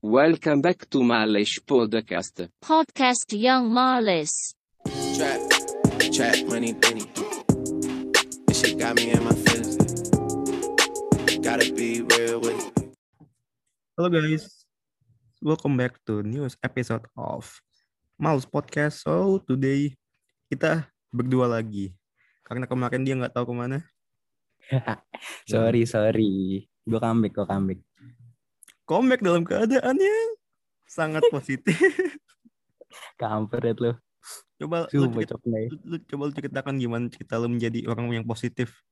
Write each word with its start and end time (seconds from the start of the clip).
Welcome 0.00 0.64
back 0.64 0.88
to 0.96 1.04
Malish 1.04 1.60
Podcast. 1.60 2.48
Podcast 2.64 3.28
Young 3.36 3.68
Marlis. 3.68 4.56
Trap, 4.88 5.40
trap, 6.08 6.40
money, 6.48 6.72
penny. 6.72 7.04
This 8.48 8.64
shit 8.64 8.80
got 8.80 8.96
me 8.96 9.12
in 9.12 9.20
my 9.20 9.36
feelings. 9.44 9.76
Gotta 11.44 11.68
be 11.76 12.00
real 12.00 12.40
with 12.40 12.64
it. 12.64 12.96
Halo 13.92 14.08
guys, 14.08 14.64
welcome 15.44 15.76
back 15.76 16.00
to 16.08 16.24
new 16.24 16.48
episode 16.64 17.04
of 17.12 17.60
Malus 18.16 18.48
Podcast. 18.48 19.04
So 19.04 19.44
today 19.44 20.00
kita 20.48 20.88
berdua 21.12 21.60
lagi 21.60 21.92
karena 22.48 22.64
kemarin 22.64 23.04
dia 23.04 23.20
nggak 23.20 23.36
tahu 23.36 23.52
ke 23.52 23.54
mana. 23.54 23.84
sorry 25.50 25.84
sorry 25.84 26.64
gue 26.88 27.00
comeback 27.00 27.32
gue 27.36 27.46
comeback 27.46 27.80
Comeback 28.90 29.22
dalam 29.22 29.46
keadaan 29.46 29.94
yang 29.96 30.30
sangat 30.82 31.22
positif. 31.34 31.78
kampret 33.14 33.78
lu 33.78 33.94
coba 34.58 34.90
lu, 34.90 35.06
cerita- 35.14 35.38
lu- 35.86 36.02
coba 36.04 36.22
lu 36.26 36.32
ceritakan 36.34 36.74
gimana 36.76 37.06
cerita 37.06 37.38
lu 37.38 37.48
menjadi 37.48 37.86
orang 37.86 38.10
yang 38.12 38.26
positif. 38.26 38.82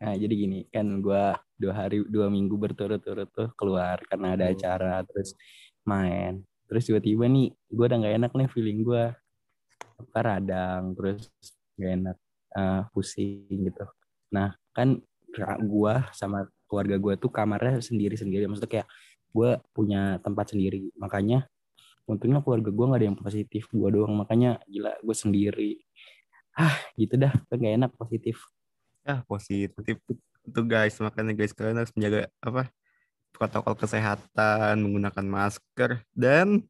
nah 0.00 0.18
jadi 0.18 0.34
gini 0.34 0.66
kan 0.66 0.98
gue 0.98 1.24
dua 1.54 1.72
hari 1.76 2.02
dua 2.02 2.26
minggu 2.26 2.58
berturut-turut 2.58 3.30
tuh 3.30 3.54
keluar 3.54 4.02
karena 4.02 4.34
ada 4.34 4.48
Oh. 4.48 4.54
acara 4.56 4.94
terus 5.06 5.38
main 5.84 6.42
terus 6.66 6.90
tiba-tiba 6.90 7.30
nih 7.30 7.54
gue 7.70 7.84
udah 7.86 7.98
nggak 8.02 8.16
enak 8.18 8.32
nih 8.34 8.48
feeling 8.50 8.82
gue 8.82 9.14
apa 10.02 10.18
radang 10.18 10.98
terus 10.98 11.30
gak 11.78 11.92
enak 12.02 12.16
eh, 12.50 12.82
pusing 12.90 13.46
gitu 13.62 13.86
nah 14.26 14.50
kan 14.74 14.98
gue 15.62 15.94
sama 16.10 16.50
keluarga 16.72 16.96
gue 16.96 17.14
tuh 17.20 17.28
kamarnya 17.28 17.84
sendiri-sendiri. 17.84 18.48
Maksudnya 18.48 18.72
kayak 18.72 18.88
gue 19.36 19.50
punya 19.76 20.16
tempat 20.24 20.56
sendiri. 20.56 20.88
Makanya 20.96 21.44
untungnya 22.08 22.40
keluarga 22.40 22.72
gue 22.72 22.86
nggak 22.88 23.00
ada 23.04 23.08
yang 23.12 23.18
positif. 23.20 23.68
Gue 23.68 23.92
doang. 23.92 24.16
Makanya 24.16 24.64
gila 24.64 24.96
gue 25.04 25.16
sendiri. 25.16 25.84
Ah 26.56 26.80
gitu 26.96 27.20
dah. 27.20 27.36
Gue 27.52 27.60
gak 27.60 27.76
enak 27.76 27.92
positif. 28.00 28.40
Ya 29.04 29.20
positif. 29.28 30.00
Itu 30.40 30.60
guys 30.64 30.96
makanya 30.96 31.36
guys 31.36 31.52
kalian 31.52 31.84
harus 31.84 31.92
menjaga 31.92 32.32
apa 32.40 32.72
protokol 33.36 33.76
kesehatan 33.76 34.80
menggunakan 34.80 35.24
masker 35.28 36.04
dan 36.16 36.64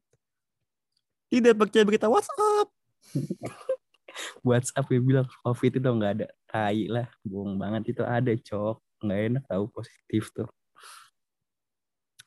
tidak 1.31 1.55
percaya 1.55 1.87
berita 1.87 2.11
WhatsApp. 2.11 2.67
WhatsApp 4.47 4.85
yang 4.93 5.03
bilang 5.07 5.27
COVID 5.41 5.71
itu 5.79 5.87
nggak 5.87 6.11
ada. 6.19 6.27
Tai 6.45 6.79
lah 6.91 7.07
bohong 7.23 7.55
banget. 7.57 7.95
Itu 7.95 8.03
ada 8.05 8.29
cok 8.29 8.82
nggak 9.03 9.21
enak 9.29 9.43
tahu 9.45 9.63
positif 9.69 10.31
tuh. 10.31 10.49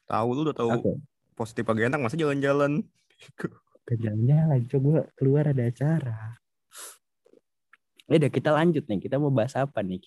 Tahu 0.07 0.29
lu 0.37 0.41
udah 0.47 0.57
tahu 0.57 0.71
oke 0.71 0.93
positif 1.37 1.69
agak 1.69 1.93
enak 1.93 2.01
masa 2.01 2.17
jalan-jalan. 2.17 2.81
jalan-jalan 4.03 4.61
gue 4.67 5.01
keluar 5.15 5.45
ada 5.53 5.63
acara. 5.69 6.41
Ya 8.07 8.17
udah 8.23 8.31
kita 8.33 8.51
lanjut 8.51 8.85
nih 8.89 8.99
kita 9.03 9.21
mau 9.21 9.31
bahas 9.31 9.55
apa 9.55 9.85
nih? 9.85 10.01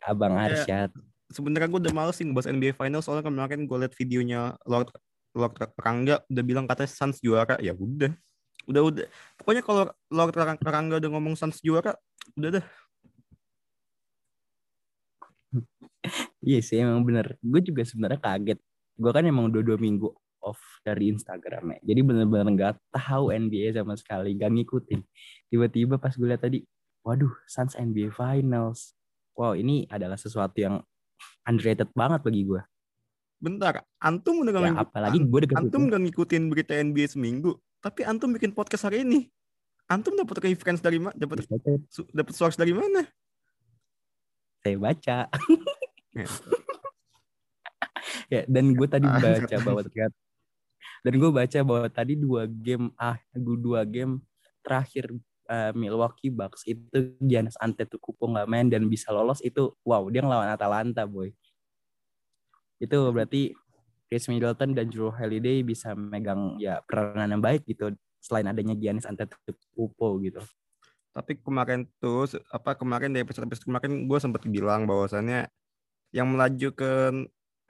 Abang 0.00 0.38
Arsyad. 0.38 0.94
Sebenarnya 1.26 1.68
gue 1.68 1.80
udah 1.82 1.94
males 1.94 2.16
sih 2.16 2.24
ngebahas 2.24 2.48
NBA 2.54 2.78
Finals 2.78 3.04
soalnya 3.04 3.26
kemarin 3.26 3.66
gue 3.66 3.76
liat 3.82 3.94
videonya 3.98 4.54
Lord 4.64 4.94
Lord 5.36 5.52
Rangga 5.76 6.22
udah 6.30 6.44
bilang 6.46 6.64
katanya 6.70 6.90
Suns 6.94 7.18
juara. 7.18 7.58
Ya 7.58 7.74
udah. 7.74 8.14
Udah 8.70 8.82
udah. 8.86 9.06
Pokoknya 9.36 9.62
kalau 9.66 9.90
Lord 10.08 10.36
Rang- 10.38 10.62
Rangga 10.62 10.96
udah 11.02 11.10
ngomong 11.12 11.34
Suns 11.34 11.60
juara 11.60 11.98
udah 12.34 12.58
dah 12.58 12.64
Iya 16.46 16.60
sih 16.62 16.78
emang 16.78 17.02
bener. 17.02 17.34
Gue 17.42 17.58
juga 17.58 17.82
sebenarnya 17.82 18.22
kaget. 18.22 18.58
Gue 18.94 19.10
kan 19.10 19.26
emang 19.26 19.50
udah 19.50 19.62
dua 19.66 19.74
minggu 19.74 20.08
off 20.46 20.60
dari 20.86 21.10
Instagram 21.10 21.74
ya. 21.74 21.78
Jadi 21.92 22.00
bener-bener 22.06 22.46
nggak 22.54 22.74
tahu 22.94 23.34
NBA 23.34 23.74
sama 23.74 23.98
sekali, 23.98 24.38
gak 24.38 24.54
ngikutin. 24.54 25.00
Tiba-tiba 25.50 25.98
pas 25.98 26.14
gue 26.14 26.22
lihat 26.22 26.46
tadi, 26.46 26.62
waduh, 27.02 27.34
Suns 27.50 27.74
NBA 27.74 28.14
Finals. 28.14 28.94
Wow, 29.34 29.58
ini 29.58 29.90
adalah 29.90 30.14
sesuatu 30.14 30.54
yang 30.54 30.78
underrated 31.46 31.90
banget 31.94 32.20
bagi 32.22 32.42
gue. 32.44 32.62
bentar 33.36 33.84
antum 34.00 34.40
udah 34.40 34.48
gak 34.48 34.64
Ya, 34.64 34.80
apalagi 34.80 35.18
gue 35.20 35.40
deket 35.44 35.60
antum 35.60 35.92
gak 35.92 36.00
ngikutin 36.08 36.42
berita 36.48 36.72
NBA 36.72 37.04
seminggu 37.04 37.60
tapi 37.84 38.00
antum 38.08 38.32
bikin 38.32 38.56
podcast 38.56 38.88
hari 38.88 39.04
ini 39.04 39.28
antum 39.92 40.16
dapat 40.16 40.40
reference 40.40 40.80
dari 40.80 40.96
mana 40.96 41.12
dapat 41.12 41.44
dapat 42.16 42.32
source 42.32 42.56
dari 42.56 42.72
mana 42.72 43.04
saya 44.66 44.76
baca. 44.82 45.18
Ya. 46.16 46.26
ya, 48.32 48.40
dan 48.50 48.74
gue 48.74 48.88
tadi 48.90 49.06
baca 49.06 49.56
bahwa 49.62 49.80
ternyata 49.86 50.16
dan 51.06 51.12
gue 51.22 51.30
baca 51.30 51.58
bahwa 51.62 51.86
tadi 51.86 52.18
dua 52.18 52.50
game 52.50 52.90
ah 52.98 53.14
gue 53.30 53.58
dua 53.62 53.86
game 53.86 54.18
terakhir 54.66 55.14
eh, 55.46 55.72
Milwaukee 55.78 56.34
Bucks 56.34 56.66
itu 56.66 57.14
Giannis 57.22 57.54
Antetokounmpo 57.62 58.34
nggak 58.34 58.48
main 58.50 58.66
dan 58.66 58.90
bisa 58.90 59.14
lolos 59.14 59.38
itu 59.46 59.70
wow 59.86 60.02
dia 60.10 60.26
ngelawan 60.26 60.50
Atalanta 60.50 61.06
boy 61.06 61.30
itu 62.82 62.96
berarti 63.14 63.54
Chris 64.10 64.26
Middleton 64.26 64.74
dan 64.74 64.90
Drew 64.90 65.14
Holiday 65.14 65.62
bisa 65.62 65.94
megang 65.94 66.58
ya 66.58 66.82
peranan 66.82 67.38
yang 67.38 67.42
baik 67.42 67.62
gitu 67.70 67.94
selain 68.18 68.50
adanya 68.50 68.74
Giannis 68.74 69.06
Antetokounmpo 69.06 70.08
gitu 70.26 70.42
tapi 71.16 71.40
kemarin 71.40 71.88
tuh 71.96 72.28
apa 72.52 72.76
kemarin 72.76 73.08
di 73.08 73.24
episode 73.24 73.48
episode 73.48 73.64
kemarin 73.64 74.04
gue 74.04 74.18
sempat 74.20 74.44
bilang 74.44 74.84
bahwasannya 74.84 75.48
yang 76.12 76.28
melaju 76.28 76.68
ke 76.76 76.92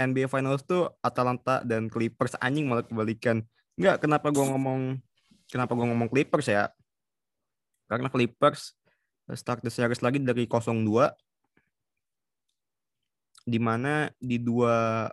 NBA 0.03 0.27
Finals 0.27 0.67
tuh 0.67 0.91
Atalanta 0.99 1.63
dan 1.63 1.87
Clippers. 1.87 2.35
Anjing 2.43 2.67
malah 2.67 2.83
kebalikan. 2.83 3.47
Nggak 3.79 4.03
kenapa 4.03 4.35
gue 4.35 4.43
ngomong 4.43 4.99
kenapa 5.47 5.79
gue 5.79 5.87
ngomong 5.87 6.11
Clippers 6.11 6.51
ya? 6.51 6.75
Karena 7.87 8.11
Clippers 8.11 8.75
start 9.39 9.63
the 9.63 9.71
series 9.71 10.03
lagi 10.03 10.19
dari 10.19 10.51
0-2 10.51 11.07
di 13.47 13.63
mana 13.63 14.11
di 14.19 14.43
dua 14.43 15.07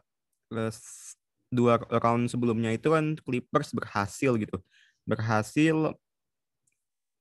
dua 1.54 1.78
round 1.78 2.34
sebelumnya 2.34 2.74
itu 2.74 2.90
kan 2.90 3.14
Clippers 3.22 3.78
berhasil 3.78 4.34
gitu. 4.42 4.58
Berhasil 5.06 5.94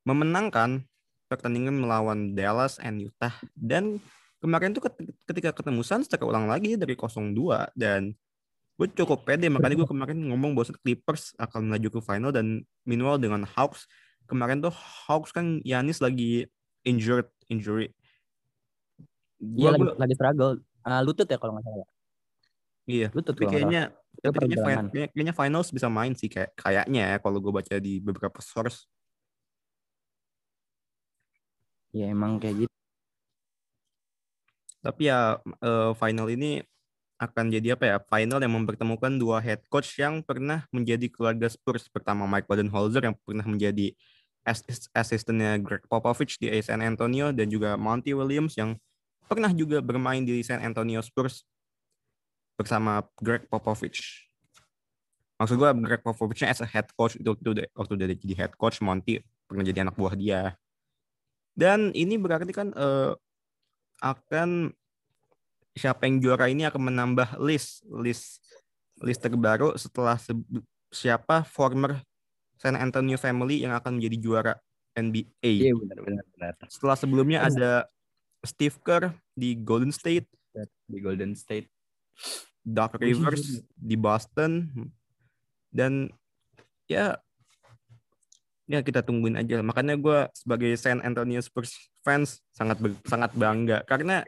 memenangkan 0.08 0.88
pertandingan 1.32 1.72
melawan 1.72 2.36
Dallas 2.36 2.76
and 2.76 3.00
Utah. 3.00 3.32
Dan 3.56 3.96
kemarin 4.38 4.76
tuh 4.76 4.84
ket- 4.84 5.16
ketika 5.24 5.56
ketemu 5.56 5.80
Suns 5.80 6.04
terulang 6.06 6.44
lagi 6.44 6.76
dari 6.76 6.92
0-2 6.92 7.72
dan 7.72 8.12
gue 8.76 8.86
cukup 8.92 9.24
pede 9.24 9.46
makanya 9.48 9.80
gue 9.80 9.88
kemarin 9.88 10.18
ngomong 10.28 10.52
bahwa 10.52 10.74
Clippers 10.84 11.32
akan 11.40 11.72
melaju 11.72 11.88
ke 11.88 12.00
final. 12.04 12.30
Dan 12.34 12.68
meanwhile 12.84 13.16
dengan 13.16 13.48
Hawks 13.48 13.88
kemarin 14.28 14.60
tuh 14.60 14.74
Hawks 15.08 15.32
kan 15.32 15.64
Yanis 15.64 16.04
lagi 16.04 16.44
injured 16.84 17.26
injury. 17.48 17.90
Gua- 19.40 19.74
lagi, 19.74 19.82
gua- 19.82 19.96
lagi 19.98 20.14
struggle. 20.14 20.52
Ah, 20.82 21.00
lutut 21.00 21.26
ya 21.26 21.38
kalau 21.38 21.56
nggak 21.56 21.64
salah. 21.66 21.88
Iya 22.82 23.14
lutut 23.14 23.38
tapi 23.38 23.46
kayaknya 23.46 23.82
kayaknya, 24.90 25.06
kayaknya 25.14 25.34
finals 25.38 25.70
bisa 25.70 25.86
main 25.86 26.12
sih 26.18 26.26
kayak 26.26 26.50
kayaknya 26.58 27.14
ya 27.14 27.16
kalau 27.22 27.38
gue 27.38 27.52
baca 27.54 27.74
di 27.78 28.02
beberapa 28.02 28.42
source 28.42 28.90
ya 31.92 32.04
emang 32.08 32.40
kayak 32.40 32.66
gitu 32.66 32.72
Tapi 34.82 35.06
ya 35.06 35.38
eh, 35.62 35.92
final 35.94 36.26
ini 36.26 36.58
akan 37.22 37.54
jadi 37.54 37.78
apa 37.78 37.84
ya? 37.86 37.96
Final 38.02 38.42
yang 38.42 38.54
mempertemukan 38.58 39.14
dua 39.14 39.38
head 39.38 39.62
coach 39.70 39.94
yang 39.94 40.26
pernah 40.26 40.66
menjadi 40.74 41.06
keluarga 41.06 41.46
Spurs. 41.46 41.86
Pertama 41.86 42.26
Mike 42.26 42.50
Budenholzer 42.50 43.06
yang 43.06 43.14
pernah 43.22 43.46
menjadi 43.46 43.94
asist- 44.42 44.90
asistennya 44.90 45.54
Greg 45.62 45.86
Popovich 45.86 46.34
di 46.42 46.50
San 46.66 46.82
Antonio 46.82 47.30
dan 47.30 47.46
juga 47.46 47.78
Monty 47.78 48.10
Williams 48.10 48.58
yang 48.58 48.74
pernah 49.30 49.54
juga 49.54 49.78
bermain 49.78 50.26
di 50.26 50.42
San 50.42 50.58
Antonio 50.58 50.98
Spurs 50.98 51.46
bersama 52.58 53.06
Greg 53.22 53.46
Popovich. 53.46 54.26
Maksud 55.38 55.58
gue 55.58 55.70
Greg 55.86 56.02
Popovichnya 56.02 56.50
as 56.50 56.58
a 56.58 56.66
head 56.66 56.90
coach 56.98 57.18
itu 57.18 57.30
waktu 57.74 57.92
dia 57.98 58.06
jadi 58.14 58.34
head 58.46 58.52
coach 58.58 58.82
Monty 58.82 59.22
pernah 59.46 59.62
jadi 59.62 59.86
anak 59.86 59.94
buah 59.94 60.18
dia. 60.18 60.58
Dan 61.52 61.92
ini 61.92 62.16
berarti 62.16 62.52
kan 62.52 62.72
eh, 62.72 63.12
akan 64.02 64.72
siapa 65.72 66.04
yang 66.04 66.20
juara 66.20 66.52
ini 66.52 66.68
akan 66.68 66.92
menambah 66.92 67.40
list 67.40 67.84
list 67.88 68.44
list 69.00 69.24
terbaru 69.24 69.72
setelah 69.80 70.20
sebe- 70.20 70.64
siapa 70.92 71.48
former 71.48 71.96
San 72.60 72.76
Antonio 72.76 73.16
family 73.16 73.64
yang 73.64 73.72
akan 73.72 73.98
menjadi 73.98 74.16
juara 74.20 74.54
NBA. 74.92 75.72
iya 75.72 75.72
benar 75.72 75.98
benar 76.04 76.24
benar. 76.36 76.54
Setelah 76.68 76.96
sebelumnya 77.00 77.40
ada 77.42 77.88
Steve 78.44 78.76
Kerr 78.84 79.16
di 79.32 79.56
Golden 79.56 79.90
State, 79.90 80.28
di 80.84 80.98
Golden 81.00 81.32
State. 81.32 81.72
Doc. 82.62 82.94
Rivers 83.02 83.66
di 83.74 83.96
Boston, 83.98 84.70
dan 85.74 86.06
ya 86.86 87.18
ya 88.72 88.80
kita 88.80 89.04
tungguin 89.04 89.36
aja. 89.36 89.60
Makanya 89.60 90.00
gue 90.00 90.18
sebagai 90.32 90.72
San 90.80 91.04
Antonio 91.04 91.44
Spurs 91.44 91.76
fans 92.00 92.40
sangat 92.56 92.80
sangat 93.04 93.30
bangga 93.36 93.84
karena 93.84 94.24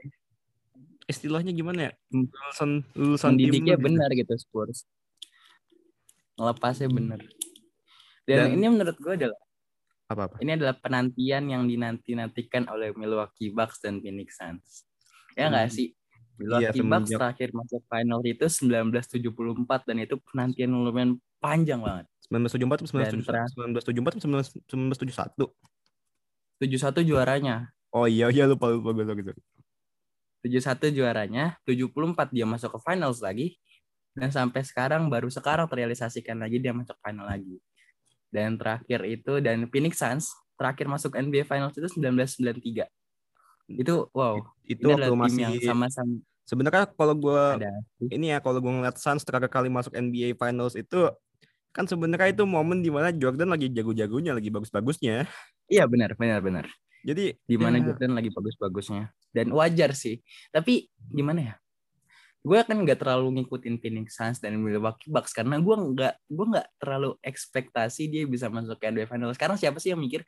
istilahnya 1.05 1.51
gimana 1.51 1.89
ya 1.89 1.93
lulusan 2.09 2.71
lulusan 2.93 3.33
gitu. 3.37 3.77
benar 3.77 4.09
gitu 4.13 4.33
Spurs 4.37 4.85
Ngelepasnya 6.35 6.89
bener. 6.91 7.21
Dan, 8.25 8.37
Dan- 8.37 8.53
ini 8.59 8.67
menurut 8.67 8.97
gue 8.99 9.13
adalah 9.15 9.39
Apa-apa? 10.11 10.37
ini 10.43 10.51
adalah 10.53 10.75
penantian 10.75 11.45
yang 11.47 11.63
dinanti-nantikan 11.65 12.67
oleh 12.69 12.91
Milwaukee 12.93 13.49
Bucks 13.49 13.79
dan 13.81 14.03
Phoenix 14.03 14.37
Suns. 14.37 14.85
Ya 15.35 15.47
nggak 15.49 15.67
Hmm. 15.67 15.75
sih? 15.75 15.89
Milwaukee 16.35 16.83
Iya, 16.83 16.91
Bucks 16.91 17.11
terakhir 17.15 17.49
masuk 17.55 17.83
final 17.87 18.21
itu 18.27 18.47
1974 18.51 19.87
dan 19.87 20.03
itu 20.03 20.19
penantian 20.21 20.75
lumayan 20.75 21.11
panjang 21.39 21.79
banget. 21.79 22.11
1974 22.29 22.85
atau 22.85 22.89
Dan 23.01 23.21
1974 23.21 24.21
1974 24.21 24.21
atau 24.21 24.29
1971? 26.61 27.05
71 27.05 27.09
juaranya. 27.09 27.69
Oh 27.95 28.07
iya 28.09 28.31
iya 28.33 28.49
lupa 28.49 28.73
lupa 28.73 28.91
gue 28.95 29.05
sorry. 29.05 29.43
71 30.45 30.93
juaranya, 30.93 31.57
74 31.65 32.29
dia 32.33 32.45
masuk 32.45 32.77
ke 32.77 32.81
finals 32.85 33.25
lagi. 33.25 33.57
Dan 34.15 34.31
sampai 34.31 34.63
sekarang 34.63 35.11
baru 35.11 35.27
sekarang 35.27 35.67
terrealisasikan 35.67 36.39
lagi 36.39 36.63
dia 36.63 36.71
masuk 36.71 36.95
final 37.01 37.27
lagi. 37.27 37.59
Dan 38.31 38.61
terakhir 38.61 39.01
itu 39.09 39.41
dan 39.43 39.67
Phoenix 39.73 39.99
Suns 39.99 40.31
terakhir 40.55 40.87
masuk 40.87 41.17
NBA 41.17 41.49
Finals 41.49 41.75
itu 41.75 41.89
1993. 41.99 42.87
Itu 43.75 44.13
wow, 44.13 44.45
Itu 44.63 44.93
ini 44.93 45.01
waktu 45.01 45.17
masih 45.17 45.43
yang 45.49 45.55
sama-sama 45.75 46.21
sebenarnya 46.45 46.85
kalau 46.93 47.17
gue 47.17 47.45
ini 48.13 48.31
ya 48.31 48.39
kalau 48.39 48.61
gue 48.61 48.69
ngeliat 48.69 49.01
Suns 49.01 49.25
terakhir 49.25 49.49
kali 49.49 49.73
masuk 49.73 49.97
NBA 49.97 50.37
Finals 50.37 50.77
itu 50.77 51.09
kan 51.75 51.91
sebenarnya 51.91 52.31
itu 52.31 52.47
momen 52.47 52.81
di 52.81 52.89
mana 52.89 53.11
Jordan 53.11 53.51
lagi 53.51 53.67
jago-jagonya 53.67 54.39
lagi 54.39 54.49
bagus-bagusnya 54.55 55.27
Iya 55.69 55.85
benar, 55.89 56.13
benar, 56.17 56.41
benar. 56.45 56.67
jadi 57.05 57.37
Di 57.45 57.57
mana 57.61 57.81
ya, 57.81 57.93
Jordan 57.93 58.17
lagi 58.17 58.33
bagus-bagusnya. 58.33 59.13
Dan 59.33 59.53
wajar 59.53 59.93
sih. 59.93 60.21
Tapi 60.53 60.89
gimana 61.13 61.41
ya? 61.41 61.55
Gue 62.45 62.61
kan 62.61 62.77
nggak 62.77 63.01
terlalu 63.01 63.41
ngikutin 63.41 63.81
Phoenix 63.81 64.21
Suns 64.21 64.37
dan 64.41 64.61
Milwaukee 64.61 65.09
Bucks 65.09 65.33
karena 65.33 65.57
gue 65.57 65.77
nggak 65.77 66.15
gue 66.29 66.47
nggak 66.53 66.69
terlalu 66.77 67.17
ekspektasi 67.25 68.13
dia 68.13 68.29
bisa 68.29 68.53
masuk 68.53 68.77
ke 68.77 68.93
NBA 68.93 69.09
Finals. 69.09 69.41
Sekarang 69.41 69.57
siapa 69.57 69.81
sih 69.81 69.97
yang 69.97 70.01
mikir 70.01 70.21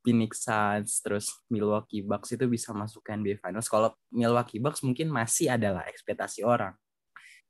Phoenix 0.00 0.40
Suns 0.40 1.04
terus 1.04 1.28
Milwaukee 1.52 2.00
Bucks 2.00 2.32
itu 2.32 2.48
bisa 2.48 2.72
masuk 2.72 3.04
ke 3.04 3.12
NBA 3.12 3.36
Finals? 3.44 3.68
Kalau 3.68 3.92
Milwaukee 4.08 4.56
Bucks 4.56 4.80
mungkin 4.80 5.12
masih 5.12 5.52
adalah 5.52 5.84
ekspektasi 5.84 6.48
orang. 6.48 6.72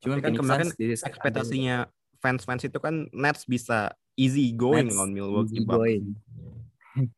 Cuman 0.02 0.18
Tapi 0.18 0.26
kan 0.26 0.30
Phoenix 0.34 0.42
kemarin 0.42 0.68
Suns 0.74 1.02
ekspektasinya 1.06 1.76
fans-fans 2.18 2.66
itu 2.66 2.78
kan 2.82 3.06
Nets 3.14 3.46
bisa 3.46 3.94
easy 4.18 4.50
going 4.54 4.90
Nets 4.90 4.98
on 4.98 5.10
Milwaukee 5.14 5.62
Bucks 5.62 5.78
going. 5.78 6.06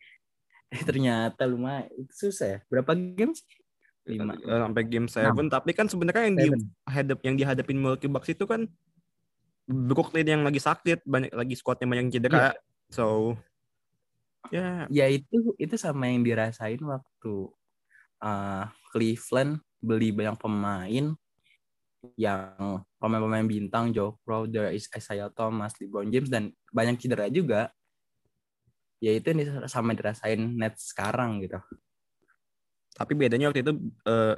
Eh, 0.71 0.87
ternyata 0.87 1.51
lumayan 1.51 1.91
susah 2.15 2.47
ya. 2.47 2.59
Berapa 2.71 2.95
games? 2.95 3.43
Lima. 4.07 4.39
Eh, 4.39 4.61
sampai 4.63 4.87
game 4.87 5.11
7 5.11 5.51
tapi 5.51 5.75
kan 5.75 5.91
sebenarnya 5.91 6.31
yang 6.31 6.37
di 6.39 6.47
Seven. 6.47 6.63
hadap 6.87 7.19
yang 7.27 7.35
dihadapin 7.35 7.75
Milwaukee 7.75 8.07
Bucks 8.07 8.31
itu 8.31 8.47
kan 8.47 8.71
Brooklyn 9.67 10.27
yang 10.27 10.43
lagi 10.47 10.63
sakit 10.63 11.03
banyak 11.07 11.35
lagi 11.35 11.55
squadnya 11.55 11.87
banyak 11.91 12.05
yang 12.07 12.15
cedera 12.15 12.55
so 12.91 13.39
ya 14.51 14.87
ya 14.91 15.07
itu 15.07 15.55
itu 15.59 15.75
sama 15.79 16.11
yang 16.11 16.27
dirasain 16.27 16.81
waktu 16.83 17.35
uh, 18.23 18.65
Cleveland 18.91 19.63
beli 19.79 20.11
banyak 20.11 20.37
pemain 20.39 21.15
yang 22.17 22.85
pemain-pemain 22.97 23.45
bintang 23.45 23.93
Joe 23.93 24.17
Crowder, 24.25 24.73
Is- 24.73 24.89
Isaiah 24.93 25.29
Thomas, 25.33 25.77
LeBron 25.77 26.09
James 26.09 26.33
dan 26.33 26.53
banyak 26.73 26.97
cedera 27.01 27.29
juga. 27.29 27.69
Ya 29.01 29.17
itu 29.17 29.33
yang 29.33 29.65
sama 29.69 29.97
dirasain 29.97 30.41
Nets 30.41 30.93
sekarang 30.93 31.41
gitu. 31.45 31.61
tapi 32.91 33.17
bedanya 33.17 33.49
waktu 33.49 33.65
itu 33.65 33.73
eh, 34.05 34.37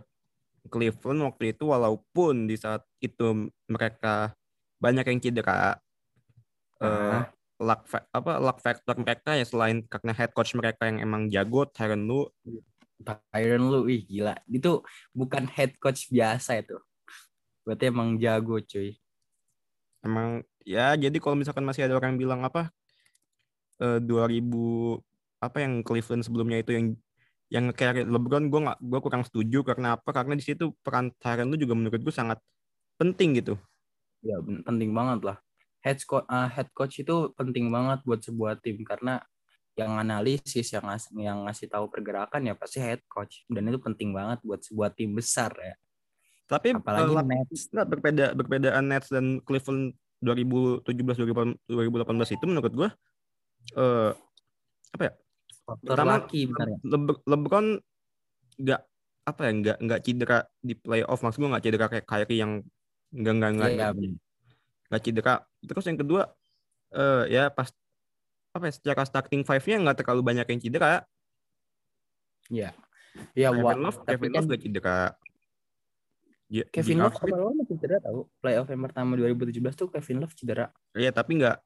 Cleveland 0.70 1.26
waktu 1.26 1.50
itu 1.50 1.66
walaupun 1.66 2.46
di 2.46 2.54
saat 2.54 2.86
itu 3.02 3.50
mereka 3.66 4.30
banyak 4.78 5.02
yang 5.02 5.18
cedera 5.18 5.82
luck 7.58 7.86
fa- 7.90 8.06
apa 8.14 8.38
luck 8.38 8.58
factor 8.62 8.94
mereka 8.98 9.34
ya 9.34 9.42
selain 9.42 9.82
karena 9.90 10.14
head 10.14 10.30
coach 10.30 10.54
mereka 10.54 10.86
yang 10.86 11.02
emang 11.02 11.26
jago 11.26 11.66
Tyronn 11.66 12.06
Lue 12.06 12.30
Tyron 13.02 13.66
lu, 13.66 13.90
ih 13.90 14.06
gila. 14.06 14.38
Itu 14.46 14.86
bukan 15.10 15.50
head 15.50 15.74
coach 15.82 16.06
biasa 16.06 16.62
itu. 16.62 16.78
Berarti 17.64 17.84
emang 17.92 18.18
jago 18.22 18.58
cuy. 18.60 18.98
emang 20.02 20.42
ya 20.66 20.94
jadi 20.98 21.14
kalau 21.22 21.38
misalkan 21.38 21.62
masih 21.62 21.86
ada 21.86 21.94
orang 21.98 22.18
bilang 22.18 22.42
apa 22.42 22.70
eh 23.82 23.98
2000 24.02 24.98
apa 25.42 25.58
yang 25.62 25.82
Cleveland 25.86 26.22
sebelumnya 26.26 26.58
itu 26.62 26.70
yang 26.74 26.86
yang 27.52 27.64
carry 27.74 28.02
LeBron 28.06 28.48
gue 28.50 28.60
nggak 28.66 28.78
gue 28.80 29.00
kurang 29.02 29.22
setuju 29.26 29.58
karena 29.66 29.98
apa 29.98 30.10
karena 30.14 30.34
di 30.38 30.44
situ 30.44 30.72
peran 30.82 31.10
Tyronn 31.18 31.50
Lue 31.50 31.60
juga 31.60 31.74
menurut 31.78 32.00
gue 32.02 32.14
sangat 32.14 32.38
penting 32.98 33.38
gitu 33.42 33.54
Ya 34.22 34.38
penting 34.38 34.94
banget 34.94 35.20
lah. 35.26 35.36
Head 35.82 35.98
coach, 36.06 36.26
head 36.30 36.68
coach 36.70 37.02
itu 37.02 37.34
penting 37.34 37.66
banget 37.74 38.06
buat 38.06 38.22
sebuah 38.22 38.62
tim 38.62 38.86
karena 38.86 39.18
yang 39.74 39.98
analisis 39.98 40.70
yang 40.70 40.84
ngas 40.86 41.10
yang 41.16 41.38
ngasih 41.48 41.66
tahu 41.66 41.90
pergerakan 41.90 42.46
ya 42.46 42.54
pasti 42.54 42.78
head 42.78 43.02
coach 43.10 43.42
dan 43.50 43.66
itu 43.66 43.82
penting 43.82 44.14
banget 44.14 44.38
buat 44.46 44.62
sebuah 44.62 44.94
tim 44.94 45.10
besar 45.18 45.50
ya. 45.58 45.74
Tapi 46.52 46.76
Apalagi 46.76 47.08
lap- 47.08 47.24
Nets. 47.24 47.72
Nggak, 47.72 47.86
berbeda 47.88 48.24
berbedaan 48.36 48.84
Nets 48.84 49.08
dan 49.08 49.40
Cleveland 49.40 49.96
2017 50.20 50.84
2018 51.66 52.36
itu 52.36 52.44
menurut 52.44 52.72
gue 52.72 52.88
eh 53.74 54.10
apa 54.92 55.02
ya? 55.02 55.12
Pertama, 55.82 56.28
ya. 56.28 56.76
Le- 56.84 57.22
LeBron 57.24 57.66
nggak 58.60 58.80
apa 59.22 59.40
ya 59.40 59.50
nggak 59.54 59.76
nggak 59.80 60.00
cedera 60.02 60.38
di 60.58 60.74
playoff. 60.74 61.22
Maksud 61.22 61.38
gue 61.40 61.50
nggak 61.50 61.64
cedera 61.64 61.86
kayak 61.88 62.06
Kyrie 62.06 62.38
yang 62.38 62.52
nggak 63.10 63.34
nggak 63.34 63.50
nggak 63.56 63.70
Iya, 63.70 63.86
nggak- 63.90 64.18
nggak 64.90 65.02
cedera. 65.02 65.34
Terus 65.62 65.84
yang 65.88 65.98
kedua 65.98 66.22
eh 66.92 67.24
ya 67.30 67.48
pas 67.48 67.72
apa 68.52 68.68
ya 68.68 68.72
secara 68.76 69.02
starting 69.08 69.42
five-nya 69.42 69.80
nggak 69.80 70.04
terlalu 70.04 70.20
banyak 70.22 70.44
yang 70.44 70.60
cedera. 70.60 71.02
Ya, 73.32 73.48
Kevin 73.48 73.64
wah, 73.64 73.76
Love 73.78 73.98
tapi 74.04 74.08
Kevin 74.18 74.28
kan 74.28 74.36
Love 74.36 74.46
nggak 74.52 74.60
cedera 74.60 74.98
Ya, 76.52 76.68
Kevin. 76.68 77.00
Love 77.00 77.16
Smith, 77.16 77.32
awal 77.32 77.56
masih 77.56 77.80
cedera 77.80 77.96
tahu. 78.04 78.28
Playoff 78.44 78.68
yang 78.68 78.82
pertama 78.84 79.16
2017 79.16 79.72
tuh 79.72 79.88
Kevin 79.88 80.20
Love 80.20 80.36
cedera. 80.36 80.68
Iya 80.92 81.08
tapi 81.08 81.40
nggak 81.40 81.56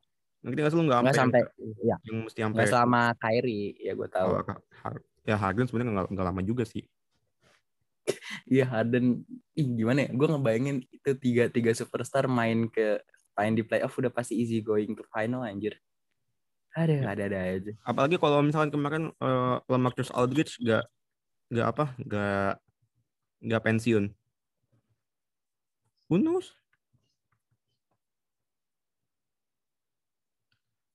ngerti 0.47 0.59
nggak 0.63 0.71
sih 0.71 0.79
lu 0.79 0.85
nggak 0.87 1.01
sampai 1.11 1.43
ya, 1.83 1.97
yang 2.07 2.17
mesti 2.23 2.39
sampai 2.47 2.55
nggak 2.63 2.71
selama 2.71 3.01
Kyrie 3.19 3.75
ya 3.83 3.93
gue 3.99 4.07
tahu. 4.07 4.29
Oh, 4.31 4.95
ya 5.27 5.35
Harden 5.35 5.67
sebenarnya 5.67 5.91
nggak 5.91 6.07
nggak 6.15 6.27
lama 6.31 6.43
juga 6.47 6.63
sih 6.63 6.87
Iya 8.47 8.71
Harden, 8.71 9.27
ih 9.59 9.67
gimana 9.67 10.07
ya? 10.07 10.11
Gue 10.15 10.27
ngebayangin 10.31 10.87
itu 10.87 11.11
tiga 11.19 11.51
tiga 11.51 11.75
superstar 11.75 12.31
main 12.31 12.71
ke 12.71 13.03
main 13.35 13.59
di 13.59 13.67
playoff 13.67 13.99
udah 13.99 14.15
pasti 14.15 14.39
easy 14.39 14.63
going 14.63 14.95
to 14.95 15.03
final 15.11 15.43
anjir. 15.43 15.75
Aduh, 16.79 17.03
Ya. 17.03 17.11
ada 17.11 17.23
ada 17.27 17.39
aja. 17.57 17.73
apalagi 17.83 18.21
kalau 18.21 18.39
misalkan 18.45 18.71
kemarin 18.71 19.05
uh, 19.19 19.59
Lamarcus 19.67 20.15
Aldridge 20.15 20.61
nggak 20.63 20.85
nggak 21.51 21.67
apa 21.75 21.85
nggak 21.99 22.51
nggak 23.51 23.63
pensiun 23.67 24.05
Who 26.07 26.19
knows? 26.19 26.55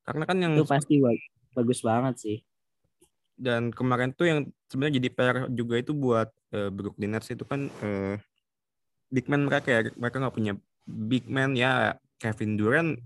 karena 0.02 0.24
kan 0.26 0.38
yang 0.42 0.54
Itu 0.58 0.68
pasti 0.68 0.98
ba- 0.98 1.16
bagus 1.56 1.80
banget 1.86 2.16
sih. 2.20 2.38
dan 3.42 3.74
kemarin 3.74 4.14
tuh 4.14 4.28
yang 4.30 4.40
sebenarnya 4.70 5.02
jadi 5.02 5.10
PR 5.14 5.38
juga 5.50 5.74
itu 5.82 5.98
buat 5.98 6.30
uh, 6.54 6.70
Brooklyn 6.70 7.10
Nets 7.10 7.34
itu 7.34 7.42
kan 7.42 7.74
uh, 7.82 8.14
big 9.10 9.26
man 9.26 9.50
mereka 9.50 9.66
ya 9.66 9.82
mereka 9.98 10.22
nggak 10.22 10.36
punya 10.36 10.54
big 10.86 11.26
man 11.26 11.58
ya 11.58 11.98
Kevin 12.22 12.54
Durant 12.54 13.02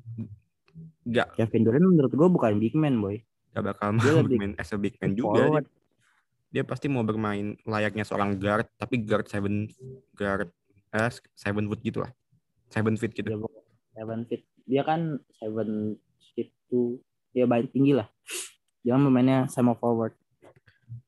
nggak 1.08 1.40
Kevin 1.40 1.64
Durant 1.64 1.88
menurut 1.88 2.12
gue 2.12 2.28
bukan 2.28 2.52
big 2.60 2.76
man 2.76 3.00
boy. 3.00 3.24
nggak 3.56 3.64
bakal 3.64 3.96
Dia 3.96 4.12
mau 4.12 4.24
lebih 4.28 4.40
bermain 4.44 4.54
as 4.60 4.76
a 4.76 4.78
big 4.80 4.96
man 5.00 5.16
juga 5.16 5.40
dia, 5.40 5.62
dia 6.52 6.64
pasti 6.68 6.92
mau 6.92 7.08
bermain 7.08 7.56
layaknya 7.64 8.04
seorang 8.04 8.36
guard 8.36 8.68
tapi 8.76 9.08
guard 9.08 9.32
seven 9.32 9.72
guard 10.20 10.52
eh, 10.96 11.12
seven 11.36 11.68
foot 11.68 11.84
gitu 11.84 12.00
lah 12.00 12.12
seven 12.72 12.96
feet 12.96 13.12
gitu 13.12 13.28
Dia 13.28 13.38
bukan 13.40 13.66
seven 13.96 14.20
feet. 14.28 14.44
Dia 14.68 14.82
kan 14.84 15.02
seven 15.40 15.96
feet 16.36 16.52
two. 16.68 17.00
Dia 17.32 17.48
banyak 17.48 17.72
tinggi 17.72 17.96
lah. 17.96 18.08
Jangan 18.84 19.02
pemainnya 19.10 19.40
sama 19.48 19.74
forward. 19.76 20.14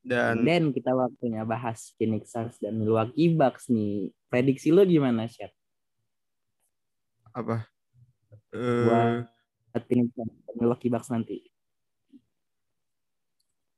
dan 0.02 0.42
Dan 0.42 0.74
kita 0.74 0.96
waktunya 0.96 1.44
bahas 1.44 1.94
Phoenix 2.00 2.32
Suns 2.34 2.58
dan 2.58 2.80
Milwaukee 2.80 3.36
Bucks 3.36 3.70
nih. 3.70 4.16
Prediksi 4.32 4.74
lo 4.74 4.82
gimana, 4.88 5.28
Chef? 5.30 5.52
apa 7.38 7.70
eh 8.50 9.22
Phoenix 9.86 10.10
Suns 10.18 10.34
dan 10.42 10.56
Milwaukee 10.58 10.90
Bucks 10.90 11.14
nanti. 11.14 11.38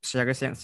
Series 0.10 0.40
yang 0.42 0.56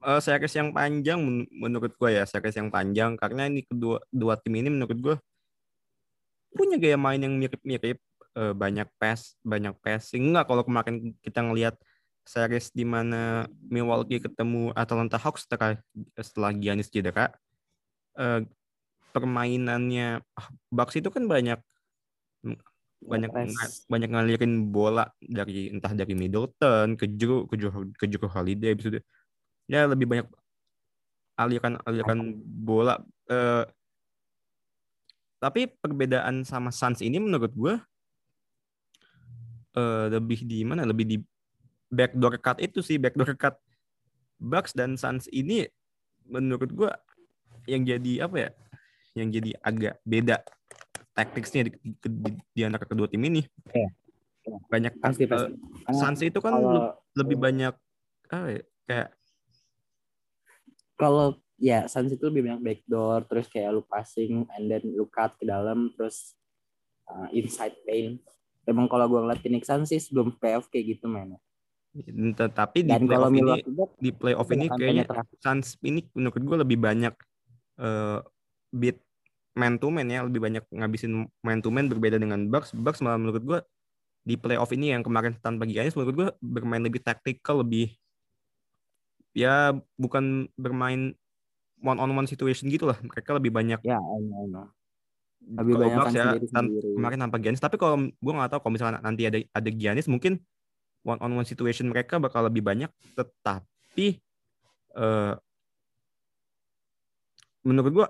eh, 0.00 0.20
series 0.24 0.54
yang 0.56 0.68
panjang 0.72 1.18
men- 1.20 1.50
menurut 1.52 1.92
gue 2.00 2.10
ya 2.16 2.24
series 2.24 2.56
yang 2.56 2.72
panjang. 2.72 3.20
Karena 3.20 3.46
ini 3.52 3.60
kedua 3.68 4.00
dua 4.08 4.34
tim 4.40 4.54
ini 4.56 4.72
menurut 4.72 4.98
gue 4.98 5.16
punya 6.54 6.76
gaya 6.80 6.96
main 6.96 7.20
yang 7.20 7.34
mirip-mirip 7.36 7.98
eh, 8.38 8.54
banyak 8.56 8.88
pass 8.96 9.36
banyak 9.44 9.76
passing. 9.84 10.32
Enggak 10.32 10.48
kalau 10.48 10.62
kemarin 10.64 11.12
kita 11.20 11.44
ngelihat 11.44 11.74
series 12.24 12.72
di 12.72 12.88
mana 12.88 13.44
Milwaukee 13.68 14.16
ketemu 14.16 14.72
Atlanta 14.72 15.20
Hawks 15.20 15.44
setelah 15.44 15.76
setelah 16.16 16.50
Giannis 16.56 16.88
cedera 16.88 17.28
eh, 18.16 18.48
permainannya 19.12 20.24
ah, 20.34 20.48
Bucks 20.72 20.96
itu 20.98 21.12
kan 21.12 21.28
banyak 21.28 21.60
banyak 23.04 23.30
nga- 23.30 23.74
banyak 23.88 24.10
ngalirin 24.10 24.54
bola 24.72 25.04
dari 25.20 25.68
entah 25.68 25.92
dari 25.92 26.16
Middleton 26.16 26.96
ke 26.96 27.04
Drew 27.04 27.44
ke 27.44 27.54
Drew, 27.60 27.70
ke 27.92 28.04
Drew 28.08 28.28
Holiday 28.28 28.72
habis 28.72 28.88
itu 28.88 29.00
ya 29.68 29.84
lebih 29.84 30.08
banyak 30.08 30.28
aliran 31.36 31.74
aliran 31.84 32.18
bola. 32.44 33.00
Eh, 33.28 33.64
tapi 35.42 35.68
perbedaan 35.68 36.46
sama 36.48 36.72
Suns 36.72 37.04
ini 37.04 37.20
menurut 37.20 37.52
gue 37.52 37.74
eh, 39.76 40.06
lebih 40.08 40.40
di 40.48 40.64
mana? 40.64 40.88
Lebih 40.88 41.04
di 41.04 41.16
backdoor 41.92 42.40
cut 42.40 42.58
itu 42.64 42.80
sih 42.80 42.96
backdoor 42.96 43.36
cut 43.36 43.60
Bucks 44.40 44.72
dan 44.72 44.96
Suns 44.96 45.28
ini 45.28 45.68
menurut 46.24 46.72
gue 46.72 46.90
yang 47.68 47.84
jadi 47.84 48.24
apa 48.24 48.36
ya? 48.48 48.50
Yang 49.14 49.28
jadi 49.40 49.50
agak 49.62 49.94
beda 50.02 50.36
taktiknya 51.14 51.70
di, 51.70 51.72
di, 52.02 52.30
di 52.52 52.62
antara 52.66 52.84
kedua 52.84 53.06
tim 53.06 53.22
ini 53.22 53.46
Iya. 53.70 53.88
banyak 54.68 54.92
Pasti 55.00 55.24
pasti. 55.24 55.56
Karena 55.86 55.96
Suns 55.96 56.20
itu 56.20 56.38
kan 56.42 56.52
kalau 56.52 56.70
le- 56.74 56.94
lebih 57.16 57.36
banyak 57.40 57.74
ya, 58.28 58.60
kayak 58.84 59.08
kalau 60.98 61.38
ya 61.56 61.86
Suns 61.88 62.12
itu 62.12 62.24
lebih 62.28 62.50
banyak 62.50 62.60
backdoor 62.60 63.24
terus 63.30 63.46
kayak 63.48 63.72
lu 63.72 63.82
passing 63.86 64.44
and 64.52 64.64
then 64.68 64.82
lu 64.84 65.06
cut 65.08 65.32
ke 65.38 65.46
dalam 65.46 65.94
terus 65.94 66.34
uh, 67.08 67.30
inside 67.32 67.78
paint 67.86 68.20
emang 68.68 68.90
kalau 68.90 69.06
gue 69.08 69.20
ngeliat 69.22 69.40
Phoenix 69.40 69.70
Suns 69.70 69.88
sih 69.88 70.02
sebelum 70.02 70.34
playoff 70.36 70.66
kayak 70.68 70.98
gitu 70.98 71.06
mainnya 71.06 71.38
tetapi 72.34 72.82
di 72.82 72.90
dan 72.90 73.06
playoff 73.06 73.30
ini 73.30 73.54
di 74.02 74.10
playoff 74.10 74.50
ini 74.50 74.66
kayaknya. 74.66 75.06
Suns 75.38 75.78
ini 75.86 76.02
menurut 76.10 76.42
gue 76.42 76.58
lebih 76.66 76.78
banyak 76.82 77.14
eh 77.78 78.18
beat 78.74 78.98
man 79.54 79.78
to 79.78 79.86
man 79.88 80.10
ya 80.10 80.26
lebih 80.26 80.42
banyak 80.42 80.66
ngabisin 80.74 81.30
man 81.40 81.58
to 81.62 81.70
man 81.70 81.86
berbeda 81.86 82.18
dengan 82.18 82.50
Bucks. 82.50 82.74
Bucks 82.74 82.98
malah 82.98 83.18
menurut 83.18 83.42
gue 83.42 83.58
di 84.26 84.34
playoff 84.34 84.74
ini 84.74 84.90
yang 84.90 85.06
kemarin 85.06 85.38
tanpa 85.38 85.68
Giannis 85.68 85.94
menurut 85.94 86.14
gue 86.14 86.28
bermain 86.42 86.82
lebih 86.82 86.98
taktikal 86.98 87.62
lebih 87.62 87.94
ya 89.36 89.74
bukan 89.94 90.50
bermain 90.58 91.14
one 91.84 91.98
on 92.02 92.10
one 92.10 92.26
situation 92.26 92.66
gitu 92.66 92.90
lah. 92.90 92.98
Mereka 92.98 93.30
lebih 93.38 93.54
banyak 93.54 93.80
ya 93.86 93.98
I 94.02 94.18
know. 94.50 94.66
Lebih 95.44 95.74
kalau 95.76 95.82
banyak 95.86 95.98
Bucks 96.02 96.14
ya 96.16 96.26
tan- 96.50 96.72
kemarin 96.72 97.18
tanpa 97.22 97.36
Giannis. 97.38 97.62
Tapi 97.62 97.76
kalau 97.78 98.10
gue 98.10 98.32
nggak 98.34 98.50
tahu 98.50 98.60
kalau 98.66 98.74
misalnya 98.74 98.98
nanti 99.04 99.22
ada 99.28 99.38
ada 99.54 99.70
Giannis 99.70 100.10
mungkin 100.10 100.42
one 101.06 101.20
on 101.22 101.30
one 101.30 101.46
situation 101.46 101.86
mereka 101.86 102.18
bakal 102.18 102.42
lebih 102.48 102.64
banyak. 102.64 102.90
Tetapi 103.14 104.18
eh 104.98 105.34
menurut 107.64 107.92
gue 107.92 108.06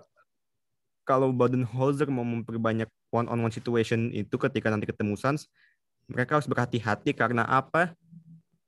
kalau 1.05 1.31
Budenholzer 1.31 2.09
mau 2.09 2.25
memperbanyak 2.25 2.89
one 3.13 3.29
on 3.29 3.39
one 3.39 3.53
situation 3.53 4.09
itu 4.11 4.35
ketika 4.35 4.73
nanti 4.73 4.89
ketemu 4.89 5.15
Suns 5.15 5.47
mereka 6.05 6.37
harus 6.37 6.49
berhati-hati 6.49 7.13
karena 7.13 7.45
apa? 7.45 7.93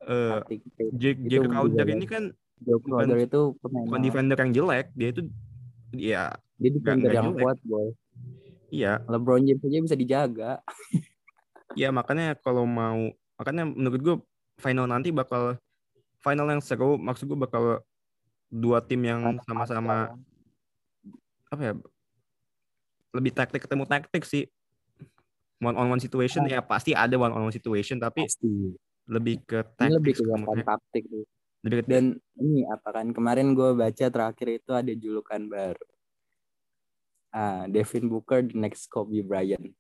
Paint. 0.07 0.63
Jake, 0.95 1.21
Jake 1.27 1.45
Crowder 1.45 1.87
ini 1.91 2.07
kan 2.07 2.31
bukan- 2.63 2.81
Crowder 3.05 3.19
itu 3.21 3.41
pemain 3.59 3.85
bukan 3.85 4.01
defender 4.01 4.39
yang 4.39 4.53
jelek 4.55 4.87
dia 4.95 5.09
itu 5.11 5.23
ya 5.93 6.25
dia 6.57 6.71
defender 6.71 7.11
yang 7.11 7.35
jelek. 7.35 7.43
kuat 7.43 7.59
boy. 7.67 7.89
Iya. 8.71 9.03
LeBron 9.07 9.43
James 9.45 9.63
aja 9.63 9.79
bisa 9.83 9.97
dijaga. 9.99 10.53
Ya 11.77 11.93
makanya 11.93 12.33
kalau 12.41 12.65
mau 12.65 13.13
makanya 13.37 13.69
menurut 13.69 14.01
gue 14.01 14.17
final 14.57 14.89
nanti 14.89 15.13
bakal 15.13 15.61
final 16.25 16.49
yang 16.49 16.65
seru 16.65 16.97
maksud 16.97 17.29
gue 17.29 17.37
bakal 17.37 17.85
dua 18.49 18.81
tim 18.81 19.05
yang 19.05 19.37
sama-sama 19.45 20.17
apa 21.53 21.61
ya 21.61 21.73
lebih 23.17 23.33
taktik 23.33 23.65
ketemu 23.65 23.89
taktik 23.89 24.23
sih. 24.29 24.45
One 25.57 25.73
on 25.73 25.89
one 25.89 26.03
situation 26.03 26.45
ya 26.45 26.61
pasti 26.61 26.93
ada 26.93 27.17
one 27.17 27.33
on 27.33 27.49
one 27.49 27.55
situation 27.57 27.97
tapi 27.97 28.29
pasti. 28.29 28.77
lebih 29.09 29.41
ke 29.49 29.65
taktik 29.81 29.97
lebih 29.97 30.13
ke 30.21 30.63
taktik. 30.63 31.05
lebih 31.65 31.77
ke 31.81 31.89
dan 31.89 32.21
ini 32.37 32.69
apa 32.69 33.01
kan 33.01 33.17
kemarin 33.17 33.57
gue 33.57 33.73
baca 33.73 34.07
terakhir 34.13 34.49
itu 34.61 34.71
ada 34.77 34.93
julukan 34.93 35.41
baru. 35.49 35.87
Ah 37.33 37.65
Devin 37.73 38.13
Booker 38.13 38.45
the 38.45 38.57
next 38.57 38.93
Kobe 38.93 39.25
Bryant. 39.25 39.73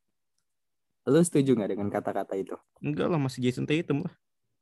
Lu 1.07 1.21
setuju 1.21 1.55
nggak 1.55 1.71
dengan 1.76 1.88
kata-kata 1.93 2.35
itu? 2.35 2.57
Enggak 2.81 3.12
lah 3.12 3.21
masih 3.21 3.45
Jason 3.45 3.69
Tatum 3.69 4.09
lah. 4.09 4.14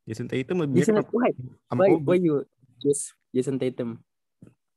Jason 0.05 0.27
Tatum 0.27 0.67
lebih 0.67 0.83
Jason 0.83 1.01
why? 1.09 1.31
why, 1.73 1.89
why 2.03 2.17
you 2.19 2.43
choose 2.83 3.15
Jason 3.31 3.57
Tatum? 3.57 4.03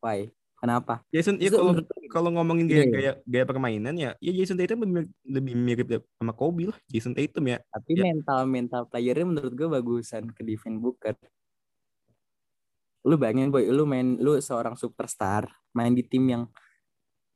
Why 0.00 0.30
kenapa? 0.58 1.00
Jason 1.14 1.38
ya 1.38 1.48
kalau 1.54 1.72
kalau 2.10 2.30
ngomongin 2.34 2.66
Iya, 2.66 2.74
gaya, 2.74 2.82
iya. 2.84 2.92
gaya 2.92 3.12
gaya 3.24 3.44
permainan 3.46 3.94
ya 3.94 4.10
ya 4.18 4.32
Jason 4.34 4.58
Tatum 4.58 4.82
lebih, 4.82 5.08
lebih 5.24 5.54
mirip 5.54 5.86
sama 6.18 6.32
Kobe 6.34 6.68
lah 6.74 6.78
Jason 6.90 7.14
Tatum 7.14 7.44
ya. 7.46 7.58
Tapi 7.70 7.90
Ya. 7.94 8.04
mental 8.10 8.40
mental 8.50 8.82
playernya 8.90 9.26
menurut 9.26 9.52
gue 9.54 9.68
bagusan 9.70 10.30
ke 10.34 10.42
Devin 10.42 10.82
Booker. 10.82 11.14
Lu 13.06 13.14
bayangin 13.16 13.48
boy 13.54 13.64
lu 13.70 13.86
main 13.86 14.18
lu 14.18 14.36
seorang 14.42 14.74
superstar 14.74 15.48
main 15.72 15.94
di 15.94 16.02
tim 16.02 16.26
yang 16.26 16.44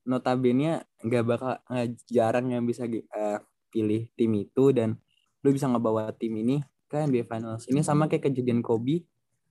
notabene 0.03 0.83
nggak 0.99 1.25
bakal 1.25 1.55
nggak 1.71 1.89
jarang 2.11 2.51
yang 2.51 2.67
bisa 2.67 2.85
eh, 2.91 3.39
pilih 3.71 4.11
tim 4.19 4.31
itu 4.35 4.75
dan 4.75 4.99
lu 5.43 5.49
bisa 5.55 5.71
ngebawa 5.71 6.11
tim 6.15 6.35
ini 6.37 6.61
ke 6.91 7.09
NBA 7.09 7.25
Finals. 7.25 7.65
Ini 7.71 7.81
sama 7.81 8.11
kayak 8.11 8.29
kejadian 8.29 8.61
Kobe 8.61 9.07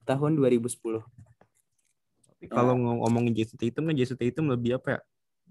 tahun 0.05 0.37
2010 0.37 1.01
Tapi 1.01 1.30
kalau 2.49 2.73
ngom- 2.73 2.99
ngomongin 3.05 3.33
Jason 3.35 3.57
Tatum 3.57 3.85
kan 3.85 3.95
Jason 3.95 4.17
Tatum 4.17 4.49
lebih 4.49 4.81
apa 4.81 4.97
ya? 4.97 4.99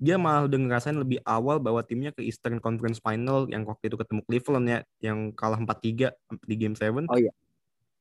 Dia 0.00 0.16
malah 0.16 0.48
udah 0.48 0.58
ngerasain 0.58 0.96
lebih 0.96 1.20
awal 1.22 1.60
bawa 1.60 1.84
timnya 1.84 2.08
ke 2.10 2.24
Eastern 2.24 2.56
Conference 2.56 2.98
Final 2.98 3.44
yang 3.46 3.68
waktu 3.68 3.92
itu 3.92 4.00
ketemu 4.00 4.24
Cleveland 4.24 4.66
ya, 4.66 4.78
yang 4.98 5.30
kalah 5.36 5.60
4-3 5.60 6.16
di 6.42 6.54
Game 6.56 6.72
7. 6.72 7.04
Oh 7.06 7.20
iya. 7.20 7.30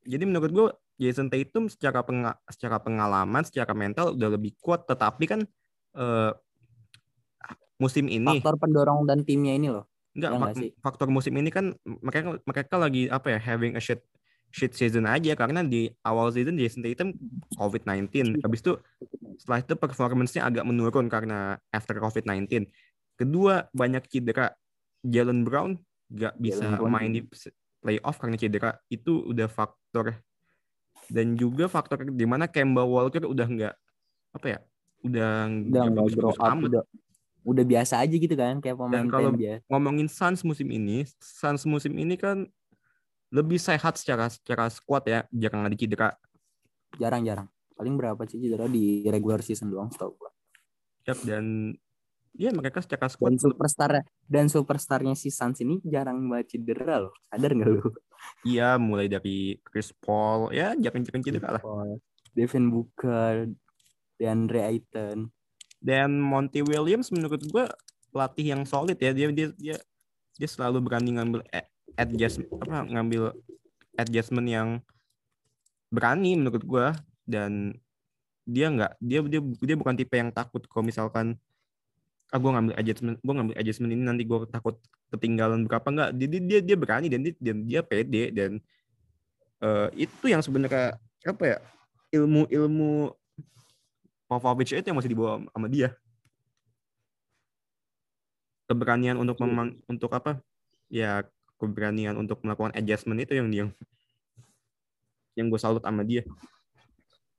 Jadi 0.08 0.24
menurut 0.24 0.50
gue 0.50 0.68
Jason 0.96 1.28
Tatum 1.28 1.68
secara 1.68 2.00
penga- 2.02 2.40
secara 2.48 2.80
pengalaman, 2.80 3.44
secara 3.44 3.76
mental 3.76 4.16
udah 4.16 4.30
lebih 4.32 4.56
kuat, 4.58 4.88
tetapi 4.88 5.28
kan 5.28 5.42
eh, 5.92 6.32
musim 7.80 8.06
ini 8.06 8.40
faktor 8.40 8.60
pendorong 8.60 9.08
dan 9.08 9.24
timnya 9.24 9.56
ini 9.56 9.72
loh 9.72 9.88
Enggak, 10.12 10.30
Ya 10.30 10.36
fak- 10.36 10.42
nggak 10.44 10.58
sih? 10.60 10.70
faktor 10.84 11.08
musim 11.08 11.34
ini 11.38 11.48
kan 11.48 11.72
mereka 11.86 12.36
mereka 12.44 12.76
lagi 12.76 13.08
apa 13.08 13.28
ya 13.34 13.40
having 13.40 13.74
a 13.74 13.82
shit 13.82 14.04
shit 14.50 14.74
season 14.74 15.06
aja 15.06 15.38
karena 15.38 15.62
di 15.62 15.90
awal 16.02 16.34
season 16.34 16.58
Jason 16.58 16.82
Tatum 16.82 17.14
COVID-19. 17.56 18.42
Habis 18.42 18.60
itu 18.66 18.74
setelah 19.38 19.62
itu 19.62 19.74
performance-nya 19.78 20.46
agak 20.50 20.66
menurun 20.66 21.08
karena 21.08 21.58
after 21.70 21.98
COVID-19. 21.98 22.68
Kedua, 23.16 23.70
banyak 23.72 24.04
cedera. 24.10 24.54
Jalen 25.00 25.48
Brown 25.48 25.80
gak 26.12 26.36
bisa 26.36 26.76
Jalen 26.76 26.92
main 26.92 27.12
di 27.14 27.22
playoff 27.80 28.20
karena 28.20 28.36
cedera. 28.36 28.72
Itu 28.92 29.24
udah 29.30 29.48
faktor 29.48 30.18
dan 31.10 31.34
juga 31.40 31.66
faktor 31.72 32.06
di 32.06 32.26
mana 32.28 32.46
Kemba 32.46 32.86
Walker 32.86 33.26
udah 33.26 33.48
nggak 33.48 33.76
apa 34.36 34.46
ya? 34.46 34.60
Udah 35.02 35.48
udah 35.48 35.82
nggak 35.88 36.06
grow 36.20 36.36
up 36.36 36.58
udah 36.60 36.84
udah 37.48 37.64
biasa 37.64 38.04
aja 38.04 38.12
gitu 38.12 38.36
kan 38.36 38.60
kayak 38.60 38.76
pemain 38.76 39.08
kalau- 39.08 39.34
biasa 39.34 39.64
ngomongin 39.72 40.08
Suns 40.12 40.44
musim 40.44 40.68
ini, 40.70 41.08
Suns 41.18 41.64
musim 41.64 41.96
ini 41.96 42.20
kan 42.20 42.46
lebih 43.30 43.62
sehat 43.62 43.98
secara 43.98 44.30
secara 44.30 44.68
squad 44.74 45.06
ya, 45.06 45.20
jarang 45.30 45.66
ada 45.66 45.76
cedera. 45.78 46.10
jarang-jarang 46.98 47.46
paling 47.78 47.96
berapa 47.96 48.18
sih 48.26 48.42
cedera 48.42 48.66
di 48.66 49.06
regular 49.06 49.46
season 49.46 49.70
doang 49.70 49.94
setahu 49.94 50.18
gua 50.18 50.34
Yap, 51.06 51.22
dan 51.24 51.78
ya 52.34 52.50
mereka 52.50 52.82
secara 52.82 53.06
dan 53.06 53.14
squad 53.14 53.34
superstar 53.38 53.92
dan 54.26 54.46
superstarnya 54.50 55.14
si 55.14 55.30
Suns 55.30 55.62
ini 55.62 55.78
jarang 55.86 56.26
banget 56.28 56.58
cedera 56.58 57.06
loh 57.08 57.14
sadar 57.30 57.54
nggak 57.54 57.70
lu 57.70 57.86
iya 58.42 58.76
mulai 58.82 59.06
dari 59.06 59.62
Chris 59.62 59.94
Paul 59.94 60.50
ya 60.50 60.74
jarang-jarang 60.76 61.22
cedera 61.22 61.62
lah. 61.62 61.64
Devin 62.34 62.74
Booker 62.74 63.50
DeAndre 64.18 64.62
Ayton 64.66 65.30
Dan 65.80 66.20
Monty 66.20 66.60
Williams 66.60 67.08
menurut 67.10 67.40
gua 67.48 67.72
pelatih 68.12 68.52
yang 68.52 68.68
solid 68.68 68.98
ya. 69.00 69.16
Dia 69.16 69.32
dia 69.32 69.48
dia 69.56 69.78
dia 70.36 70.50
selalu 70.50 70.84
berani 70.84 71.16
ngambil 71.16 71.46
a- 72.00 72.08
adjust 72.08 72.40
apa 72.48 72.88
ngambil 72.88 73.36
adjustment 74.00 74.48
yang 74.48 74.70
berani 75.92 76.40
menurut 76.40 76.64
gua. 76.64 76.96
Dan 77.28 77.78
dia 78.48 78.72
nggak 78.72 78.98
dia 78.98 79.20
dia 79.28 79.42
dia 79.44 79.76
bukan 79.78 79.94
tipe 79.94 80.16
yang 80.18 80.32
takut 80.34 80.66
kalau 80.66 80.88
misalkan 80.88 81.38
ah 82.30 82.38
gue 82.38 82.50
ngambil 82.50 82.74
adjustment 82.78 83.18
gue 83.22 83.34
ngambil 83.34 83.56
adjustment 83.58 83.90
ini 83.94 84.06
nanti 84.06 84.24
gue 84.26 84.38
takut 84.50 84.80
ketinggalan 85.12 85.68
berapa. 85.68 85.86
Nggak 85.86 86.10
dia 86.18 86.28
dia 86.30 86.42
dia, 86.42 86.60
dia 86.64 86.78
berani 86.80 87.08
dan 87.12 87.20
dia 87.22 87.34
dan 87.38 87.58
dia 87.68 87.82
pede 87.86 88.24
dan 88.34 88.52
eh, 89.62 89.88
itu 90.08 90.26
yang 90.26 90.42
sebenarnya 90.42 90.98
apa 91.26 91.44
ya 91.46 91.58
ilmu 92.16 92.48
ilmu 92.50 93.14
Popovich 94.30 94.78
itu 94.78 94.86
yang 94.86 94.98
masih 95.02 95.10
dibawa 95.10 95.42
sama 95.50 95.66
dia. 95.66 95.98
Keberanian 98.70 99.18
untuk 99.18 99.42
memang 99.42 99.74
untuk 99.90 100.14
apa 100.14 100.38
ya 100.86 101.26
keberanian 101.60 102.16
untuk 102.16 102.40
melakukan 102.42 102.74
adjustment 102.74 103.20
itu 103.22 103.36
yang 103.36 103.52
yang 103.52 103.70
yang 105.36 105.52
gue 105.52 105.60
salut 105.60 105.84
sama 105.84 106.08
dia 106.08 106.24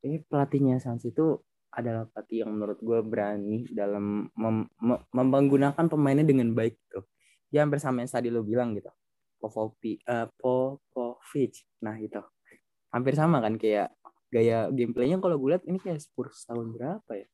eh 0.05 0.21
pelatihnya 0.29 0.81
Suns 0.81 1.05
itu 1.05 1.41
adalah 1.73 2.07
pelatih 2.09 2.45
yang 2.45 2.51
menurut 2.53 2.79
gue 2.83 2.99
berani 3.05 3.65
dalam 3.73 4.29
mem- 4.37 4.71
mem- 4.81 5.07
menggunakan 5.13 5.87
pemainnya 5.89 6.29
dengan 6.29 6.53
baik 6.53 6.77
gitu 6.77 7.05
ya 7.51 7.65
hampir 7.65 7.81
sama 7.81 8.05
yang 8.05 8.11
tadi 8.11 8.29
lo 8.31 8.45
bilang 8.45 8.77
gitu 8.77 8.93
Popovic, 9.41 10.05
eh, 10.05 10.29
Popovic. 10.37 11.65
Nah 11.81 11.97
itu 11.97 12.21
hampir 12.93 13.17
sama 13.17 13.41
kan 13.41 13.57
kayak 13.57 13.89
gaya 14.31 14.69
gameplaynya 14.71 15.19
kalau 15.19 15.41
gue 15.41 15.57
lihat 15.57 15.65
ini 15.67 15.81
kayak 15.81 16.05
Spurs 16.05 16.45
tahun 16.47 16.77
berapa 16.77 17.13
ya? 17.17 17.27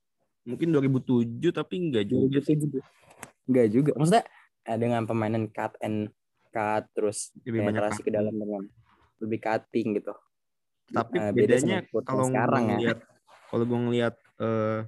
Mungkin 0.46 0.70
2007 0.70 1.50
tapi 1.50 1.74
enggak 1.82 2.06
juga 2.06 2.38
sih. 2.46 2.54
2007. 2.54 3.50
Enggak 3.50 3.66
juga. 3.74 3.90
Maksudnya 3.98 4.24
eh, 4.64 4.78
dengan 4.78 5.02
permainan 5.04 5.50
cut 5.50 5.74
and 5.82 6.14
cut 6.56 6.84
terus 6.96 7.36
Lebih 7.44 7.60
banyak 7.68 8.00
ke 8.00 8.08
dalam 8.08 8.32
dengan 8.32 8.64
lebih 9.20 9.38
cutting 9.44 10.00
gitu. 10.00 10.12
Tapi 10.88 11.16
beda 11.18 11.28
sama 11.28 11.36
bedanya 11.36 11.76
yang 11.82 12.04
kalau 12.06 12.24
sekarang 12.30 12.64
ya. 12.80 12.94
kalau 13.50 13.64
gue 13.66 13.80
ngelihat 13.90 14.14
eh, 14.40 14.80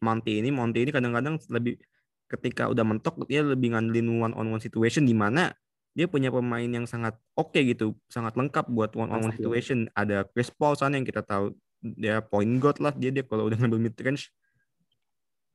Monty 0.00 0.32
ini, 0.40 0.48
Monty 0.50 0.78
ini 0.82 0.90
kadang-kadang 0.90 1.38
lebih 1.52 1.78
ketika 2.26 2.66
udah 2.66 2.82
mentok 2.82 3.22
dia 3.30 3.46
lebih 3.46 3.70
ngandelin 3.70 4.10
one 4.18 4.34
on 4.34 4.50
one 4.50 4.62
situation 4.62 5.06
di 5.06 5.14
mana 5.14 5.54
dia 5.96 6.04
punya 6.10 6.28
pemain 6.28 6.66
yang 6.68 6.84
sangat 6.84 7.16
oke 7.32 7.56
gitu, 7.56 7.96
sangat 8.12 8.36
lengkap 8.36 8.68
buat 8.68 8.92
one 8.92 9.08
on 9.08 9.30
one 9.30 9.32
situation. 9.32 9.88
Ada 9.96 10.28
Chris 10.28 10.52
Paul 10.52 10.76
sana 10.76 11.00
yang 11.00 11.08
kita 11.08 11.24
tahu 11.24 11.56
dia 11.80 12.20
point 12.20 12.58
guard 12.60 12.82
lah 12.82 12.92
dia 12.92 13.08
dia 13.12 13.24
kalau 13.24 13.48
udah 13.48 13.56
ngambil 13.56 13.80
mid 13.80 13.96
range. 14.04 14.28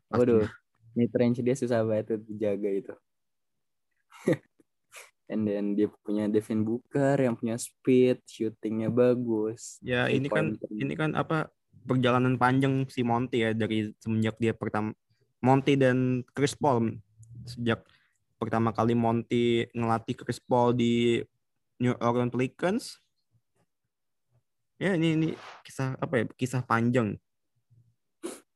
Waduh, 0.10 0.50
mid 0.98 1.14
range 1.14 1.42
dia 1.46 1.54
susah 1.54 1.86
banget 1.86 2.18
tuh 2.18 2.20
dijaga 2.26 2.70
itu. 2.74 2.94
And 5.28 5.48
then 5.48 5.78
dia 5.80 5.88
punya 6.04 6.28
Devin 6.28 6.64
Booker 6.68 7.16
yang 7.16 7.40
punya 7.40 7.56
speed, 7.56 8.20
shootingnya 8.28 8.92
bagus. 8.92 9.80
Ya 9.80 10.12
ini 10.12 10.28
kan 10.28 10.60
ini 10.70 10.94
kan 10.94 11.16
apa 11.16 11.48
perjalanan 11.88 12.36
panjang 12.36 12.86
si 12.92 13.02
Monty 13.02 13.42
ya 13.48 13.52
dari 13.56 13.90
semenjak 14.04 14.38
dia 14.38 14.54
pertama 14.54 14.92
Monty 15.42 15.74
dan 15.80 16.22
Chris 16.36 16.54
Paul 16.54 17.00
sejak 17.48 17.82
pertama 18.38 18.76
kali 18.76 18.94
Monty 18.94 19.72
ngelatih 19.72 20.20
Chris 20.20 20.38
Paul 20.38 20.76
di 20.76 21.24
New 21.80 21.96
Orleans 21.98 22.30
Pelicans. 22.30 23.00
Ya 24.82 24.98
ini 24.98 25.14
ini 25.16 25.30
kisah 25.64 25.96
apa 26.02 26.22
ya 26.22 26.26
kisah 26.36 26.66
panjang 26.66 27.16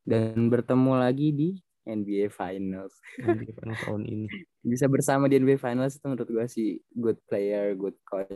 dan 0.05 0.37
bertemu 0.53 0.91
lagi 1.01 1.27
di 1.33 1.49
NBA 1.85 2.29
Finals. 2.29 2.93
di 3.17 3.49
final 3.49 3.77
tahun 3.81 4.03
ini. 4.05 4.27
Bisa 4.65 4.89
bersama 4.89 5.29
di 5.29 5.37
NBA 5.37 5.61
Finals 5.61 5.93
itu 5.93 6.05
menurut 6.09 6.25
gue 6.25 6.45
sih 6.49 6.81
good 6.97 7.21
player, 7.29 7.77
good 7.77 7.93
coach. 8.01 8.33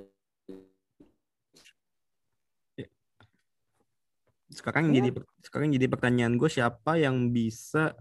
Sekarang 4.49 4.93
Ya. 4.93 5.01
jadi 5.01 5.09
sekarang 5.45 5.73
jadi 5.73 5.85
pertanyaan 5.89 6.37
gue 6.37 6.49
siapa 6.49 7.01
yang 7.01 7.33
bisa 7.33 7.97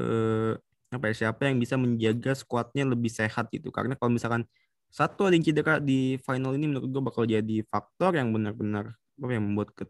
eh 0.00 0.56
apa 0.92 1.04
ya 1.08 1.14
siapa 1.28 1.48
yang 1.48 1.56
bisa 1.56 1.76
menjaga 1.80 2.36
skuadnya 2.36 2.84
lebih 2.84 3.08
sehat 3.08 3.48
gitu 3.48 3.72
karena 3.72 3.96
kalau 3.96 4.12
misalkan 4.12 4.44
satu 4.92 5.24
ada 5.28 5.36
yang 5.36 5.44
cedera 5.44 5.80
di 5.80 6.20
final 6.20 6.52
ini 6.52 6.68
menurut 6.68 6.88
gue 6.88 7.02
bakal 7.04 7.24
jadi 7.24 7.64
faktor 7.68 8.12
yang 8.16 8.28
benar-benar 8.32 8.92
apa 8.96 9.32
yang 9.32 9.44
membuat 9.44 9.72
ke, 9.72 9.88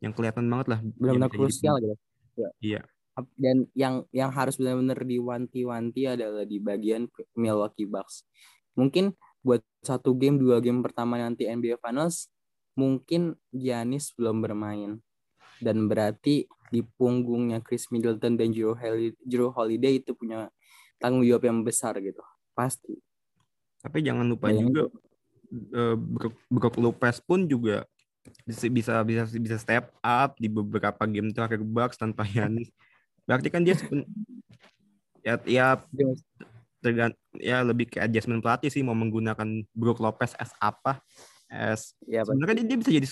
yang 0.00 0.16
kelihatan 0.16 0.48
banget 0.48 0.66
lah 0.72 0.78
Benar-benar 0.96 1.28
krusial 1.32 1.76
gitu. 1.80 1.96
Iya. 2.60 2.80
Dan 3.34 3.66
yang 3.74 4.06
yang 4.14 4.30
harus 4.30 4.58
benar-benar 4.58 5.02
diwanti-wanti 5.02 6.06
adalah 6.06 6.46
di 6.46 6.62
bagian 6.62 7.10
Milwaukee 7.34 7.88
Bucks. 7.88 8.22
Mungkin 8.78 9.14
buat 9.42 9.62
satu 9.82 10.14
game, 10.14 10.38
dua 10.38 10.62
game 10.62 10.82
pertama 10.82 11.18
nanti 11.18 11.50
NBA 11.50 11.82
Finals, 11.82 12.30
mungkin 12.78 13.34
Giannis 13.50 14.14
belum 14.14 14.38
bermain. 14.42 15.02
Dan 15.58 15.90
berarti 15.90 16.46
di 16.70 16.80
punggungnya 16.84 17.58
Chris 17.64 17.90
Middleton 17.90 18.38
dan 18.38 18.54
Drew 18.54 18.76
Holiday, 18.76 19.16
Drew 19.24 19.50
Holiday 19.50 19.98
itu 19.98 20.14
punya 20.14 20.52
tanggung 21.02 21.26
jawab 21.26 21.48
yang 21.48 21.66
besar 21.66 21.98
gitu. 21.98 22.22
Pasti. 22.54 22.94
Tapi 23.82 24.02
jangan 24.02 24.26
lupa 24.26 24.50
Bayangin 24.50 24.74
juga 24.74 24.82
eh, 25.74 25.96
Brook, 25.96 26.34
Brook 26.50 26.76
Lopez 26.78 27.18
pun 27.22 27.46
juga 27.46 27.86
bisa 28.44 28.68
bisa 28.68 28.92
bisa 29.06 29.22
bisa 29.38 29.56
step 29.56 29.88
up 30.04 30.36
di 30.36 30.50
beberapa 30.52 31.00
game 31.08 31.32
terakhir 31.32 31.64
Bucks 31.64 31.96
tanpa 31.96 32.28
Yanis. 32.28 32.68
Berarti 33.28 33.48
kan 33.52 33.60
dia 33.60 33.76
seben- 33.76 34.08
ya 35.20 35.36
ya 35.44 35.76
tergan 36.80 37.12
ya 37.36 37.60
lebih 37.60 37.92
ke 37.92 38.00
adjustment 38.00 38.40
pelatih 38.40 38.72
sih 38.72 38.80
mau 38.80 38.96
menggunakan 38.96 39.68
Brook 39.76 40.00
Lopez 40.00 40.32
as 40.40 40.48
apa? 40.56 41.04
As 41.52 41.92
Ya, 42.08 42.24
sebenarnya 42.24 42.64
dia, 42.64 42.72
dia 42.72 42.78
bisa 42.80 42.90
jadi 42.96 43.06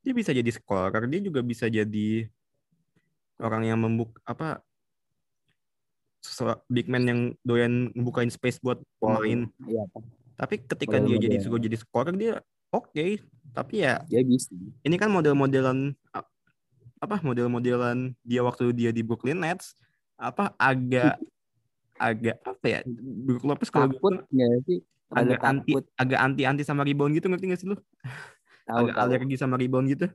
dia 0.00 0.14
bisa 0.14 0.30
jadi 0.30 0.50
scorer 0.54 1.02
dia 1.10 1.20
juga 1.20 1.42
bisa 1.42 1.66
jadi 1.66 2.30
orang 3.42 3.66
yang 3.66 3.78
membuk 3.82 4.22
apa? 4.22 4.62
Big 6.70 6.86
man 6.86 7.04
yang 7.08 7.20
doyan 7.42 7.90
ngebukain 7.96 8.30
space 8.30 8.62
buat 8.62 8.78
pemain. 9.02 9.50
Iya, 9.66 9.82
tapi 10.38 10.62
ketika 10.62 11.00
Model 11.00 11.16
dia 11.18 11.18
jadi 11.26 11.36
suruh 11.42 11.58
jadi 11.58 11.76
scorer 11.80 12.14
dia 12.14 12.34
oke. 12.70 13.06
Tapi 13.50 13.74
ya 13.82 14.04
dia 14.06 14.22
bisa. 14.22 14.54
ini 14.86 14.94
kan 14.94 15.10
model-modelan 15.10 15.96
apa 17.00 17.16
model-modelan 17.24 18.12
dia 18.20 18.44
waktu 18.44 18.76
dia 18.76 18.92
di 18.92 19.00
Brooklyn 19.00 19.40
Nets 19.40 19.72
apa 20.20 20.52
agak 20.60 21.16
agak 21.96 22.36
apa 22.44 22.66
ya 22.68 22.80
Brook 23.24 23.44
Lopez 23.48 23.72
kalau 23.72 23.88
gue 23.88 23.96
Takut 23.96 24.14
nggak 24.28 24.48
sih? 24.68 24.78
agak 25.10 25.40
anti 25.42 25.72
agak 25.96 26.20
anti 26.20 26.42
anti 26.44 26.62
sama 26.62 26.84
rebound 26.84 27.16
gitu 27.16 27.26
ngerti 27.32 27.50
gak 27.50 27.60
sih 27.60 27.68
lu? 27.72 27.76
Tahu, 28.68 28.86
agak 28.86 28.94
tahu. 28.94 29.04
alergi 29.10 29.36
sama 29.40 29.58
rebound 29.58 29.90
gitu. 29.90 30.06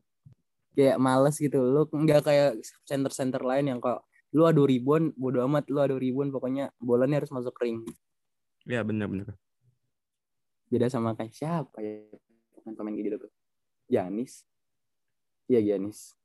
Kayak 0.71 0.97
males 1.03 1.35
gitu. 1.35 1.59
Lu 1.59 1.83
nggak 1.91 2.21
kayak 2.23 2.63
center-center 2.87 3.43
lain 3.43 3.75
yang 3.75 3.79
kok 3.83 4.07
lu 4.31 4.47
adu 4.47 4.63
ribuan 4.63 5.11
bodo 5.19 5.43
amat 5.43 5.67
lu 5.67 5.83
adu 5.83 5.99
ribuan 5.99 6.31
pokoknya 6.31 6.71
bolanya 6.79 7.19
harus 7.19 7.33
masuk 7.33 7.57
ring. 7.59 7.83
Ya 8.63 8.85
benar-benar 8.85 9.35
beda 10.69 10.89
sama 10.89 11.13
kayak 11.13 11.33
siapa 11.33 11.77
ya? 11.81 12.01
Pemain-pemain 12.55 12.95
gitu 12.97 13.17
tuh. 13.21 13.31
Giannis. 13.85 14.43
Iya 15.45 15.61
Giannis 15.61 16.17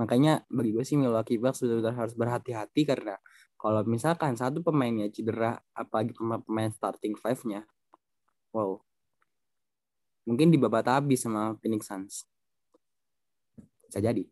makanya 0.00 0.48
bagi 0.48 0.72
gue 0.72 0.80
sih 0.80 0.96
Milwaukee 0.96 1.36
Bucks 1.36 1.60
benar-benar 1.60 1.92
harus 1.92 2.16
berhati-hati 2.16 2.88
karena 2.88 3.20
kalau 3.60 3.84
misalkan 3.84 4.32
satu 4.32 4.64
pemainnya 4.64 5.12
cedera 5.12 5.60
apalagi 5.76 6.16
pemain, 6.16 6.72
starting 6.72 7.12
five-nya 7.20 7.68
wow. 8.56 8.80
Mungkin 10.24 10.48
dibabat 10.48 10.88
habis 10.88 11.20
sama 11.20 11.58
Phoenix 11.60 11.84
Suns. 11.84 12.24
Bisa 13.84 14.00
jadi. 14.00 14.24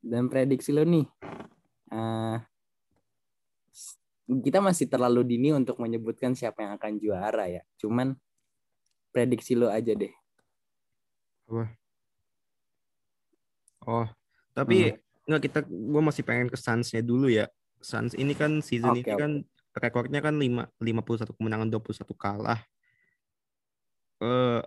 Dan 0.00 0.32
prediksi 0.32 0.72
lo 0.72 0.84
nih 0.84 1.04
eh, 1.92 2.36
kita 4.24 4.64
masih 4.64 4.88
terlalu 4.88 5.28
dini 5.28 5.52
untuk 5.52 5.76
menyebutkan 5.76 6.32
siapa 6.32 6.64
yang 6.64 6.80
akan 6.80 6.96
juara 6.96 7.44
ya. 7.52 7.62
Cuman 7.76 8.16
prediksi 9.12 9.52
lo 9.52 9.68
aja 9.68 9.92
deh 9.92 10.12
oh 13.86 14.06
Hmm. 14.54 14.62
tapi 14.62 14.94
nggak 15.26 15.42
kita 15.50 15.58
gue 15.66 16.02
masih 16.04 16.22
pengen 16.22 16.46
ke 16.46 16.54
Suns-nya 16.54 17.02
dulu 17.02 17.26
ya 17.26 17.50
Suns 17.82 18.14
ini 18.14 18.38
kan 18.38 18.62
season 18.62 18.94
Oke, 18.94 19.02
ini 19.02 19.12
oke. 19.12 19.18
kan 19.18 19.32
rekornya 19.74 20.22
kan 20.22 20.38
5 20.38 20.70
51 20.78 21.34
kemenangan 21.34 21.68
21 21.74 22.06
kalah 22.14 22.62
eh 24.22 24.62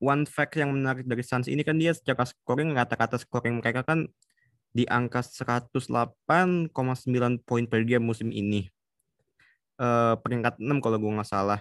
one 0.00 0.24
fact 0.26 0.56
yang 0.58 0.74
menarik 0.74 1.06
dari 1.06 1.22
Suns 1.22 1.46
ini 1.46 1.62
kan 1.62 1.78
dia 1.78 1.94
secara 1.94 2.26
scoring 2.26 2.74
rata-rata 2.74 3.20
scoring 3.20 3.60
mereka 3.62 3.86
kan 3.86 4.08
di 4.72 4.86
angka 4.88 5.20
108,9 5.22 6.70
poin 7.42 7.64
per 7.66 7.82
game 7.82 8.06
musim 8.06 8.30
ini. 8.30 8.70
Eh 9.76 10.14
peringkat 10.22 10.62
6 10.62 10.78
kalau 10.78 10.96
gue 10.96 11.10
nggak 11.10 11.26
salah. 11.28 11.60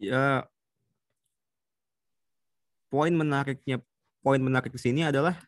Ya 0.00 0.48
poin 2.90 3.14
menariknya 3.14 3.80
poin 4.20 4.42
menarik 4.42 4.74
di 4.74 4.80
sini 4.82 5.00
adalah 5.06 5.38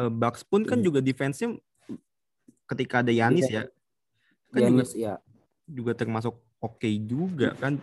eh, 0.00 0.08
Bucks 0.10 0.46
pun 0.46 0.64
kan 0.64 0.80
Hmm. 0.80 0.86
juga 0.86 1.04
defense-nya 1.04 1.58
ketika 2.70 3.04
ada 3.04 3.12
Yanis 3.12 3.50
ya 3.52 3.68
kan 4.52 4.60
juga 4.64 4.84
Giannis 4.84 4.92
ya 4.96 5.14
juga 5.68 5.92
termasuk 5.96 6.34
oke 6.60 6.88
juga 7.04 7.52
kan. 7.56 7.80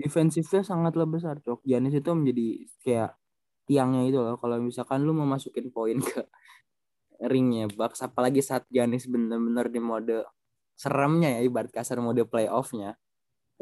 Defensifnya 0.00 0.64
sangatlah 0.64 1.04
besar 1.06 1.38
cok. 1.44 1.62
Giannis 1.68 1.94
itu 2.00 2.10
menjadi 2.16 2.46
kayak 2.82 3.10
tiangnya 3.68 4.02
itu 4.08 4.18
loh 4.18 4.36
kalau 4.40 4.58
misalkan 4.58 5.04
lu 5.06 5.12
mau 5.14 5.28
masukin 5.28 5.70
poin 5.70 6.00
ke 6.02 6.26
ringnya 7.22 7.70
Bucks 7.70 8.02
apalagi 8.02 8.42
saat 8.42 8.66
Giannis 8.72 9.06
bener-bener 9.06 9.70
di 9.70 9.78
mode 9.78 10.26
seremnya 10.74 11.38
ya 11.38 11.40
ibarat 11.46 11.70
kasar 11.70 12.02
mode 12.02 12.26
playoffnya 12.26 12.98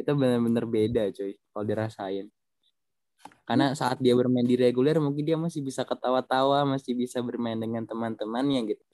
itu 0.00 0.08
bener-bener 0.16 0.64
beda 0.64 1.02
cuy 1.12 1.36
kalau 1.52 1.64
dirasain 1.68 2.26
karena 3.44 3.74
saat 3.74 3.98
dia 3.98 4.14
bermain 4.14 4.46
di 4.46 4.54
reguler 4.54 4.96
mungkin 5.02 5.22
dia 5.26 5.38
masih 5.38 5.60
bisa 5.64 5.82
ketawa-tawa 5.82 6.64
masih 6.64 6.94
bisa 6.94 7.18
bermain 7.20 7.58
dengan 7.58 7.84
teman-temannya 7.84 8.76
gitu 8.76 8.84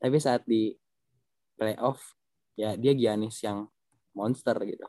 tapi 0.00 0.16
saat 0.20 0.42
di 0.48 0.76
playoff 1.56 2.00
ya 2.56 2.74
dia 2.76 2.92
Giannis 2.96 3.40
yang 3.44 3.68
monster 4.16 4.56
gitu 4.64 4.88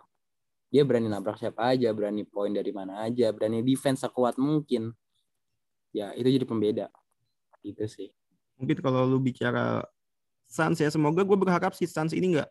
dia 0.68 0.84
berani 0.84 1.08
nabrak 1.08 1.40
siapa 1.40 1.72
aja, 1.76 1.96
berani 1.96 2.28
poin 2.28 2.52
dari 2.52 2.76
mana 2.76 3.08
aja, 3.08 3.32
berani 3.32 3.64
defense 3.64 4.04
sekuat 4.04 4.36
mungkin. 4.36 4.92
Ya, 5.96 6.12
itu 6.12 6.28
jadi 6.28 6.44
pembeda. 6.44 6.92
Itu 7.64 7.88
sih. 7.88 8.12
mungkin 8.58 8.82
kalau 8.82 9.06
lu 9.06 9.22
bicara 9.22 9.86
Suns 10.50 10.82
ya 10.82 10.90
semoga 10.90 11.22
gue 11.22 11.38
berharap 11.38 11.78
si 11.78 11.86
Suns 11.86 12.10
ini 12.10 12.34
nggak 12.34 12.50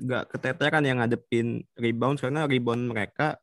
nggak 0.00 0.24
keteteran 0.32 0.80
yang 0.88 1.04
ngadepin 1.04 1.60
rebound 1.76 2.16
karena 2.16 2.48
rebound 2.48 2.88
mereka 2.88 3.36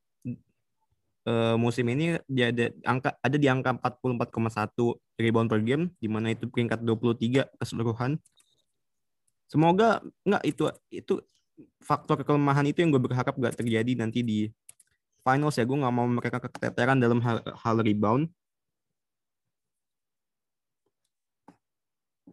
eh, 1.27 1.55
musim 1.57 1.85
ini 1.93 2.17
dia 2.25 2.49
ada 2.53 2.65
angka 2.85 3.09
ada 3.21 3.37
di 3.37 3.47
angka 3.49 3.77
44,1 3.77 4.97
rebound 5.21 5.47
per 5.51 5.61
game 5.61 5.83
di 6.01 6.07
mana 6.09 6.33
itu 6.33 6.45
peringkat 6.49 6.81
23 6.81 7.45
keseluruhan. 7.61 8.17
Semoga 9.51 9.99
nggak 10.25 10.43
itu 10.47 10.63
itu 10.89 11.13
faktor 11.83 12.23
kelemahan 12.23 12.65
itu 12.65 12.81
yang 12.81 12.89
gue 12.95 13.03
berharap 13.03 13.35
nggak 13.35 13.59
terjadi 13.59 13.91
nanti 13.99 14.23
di 14.23 14.39
finals 15.21 15.57
ya 15.59 15.65
gue 15.67 15.77
nggak 15.77 15.93
mau 15.93 16.07
mereka 16.09 16.37
keteteran 16.41 16.97
dalam 16.97 17.19
hal, 17.21 17.43
hal 17.45 17.75
rebound. 17.81 18.29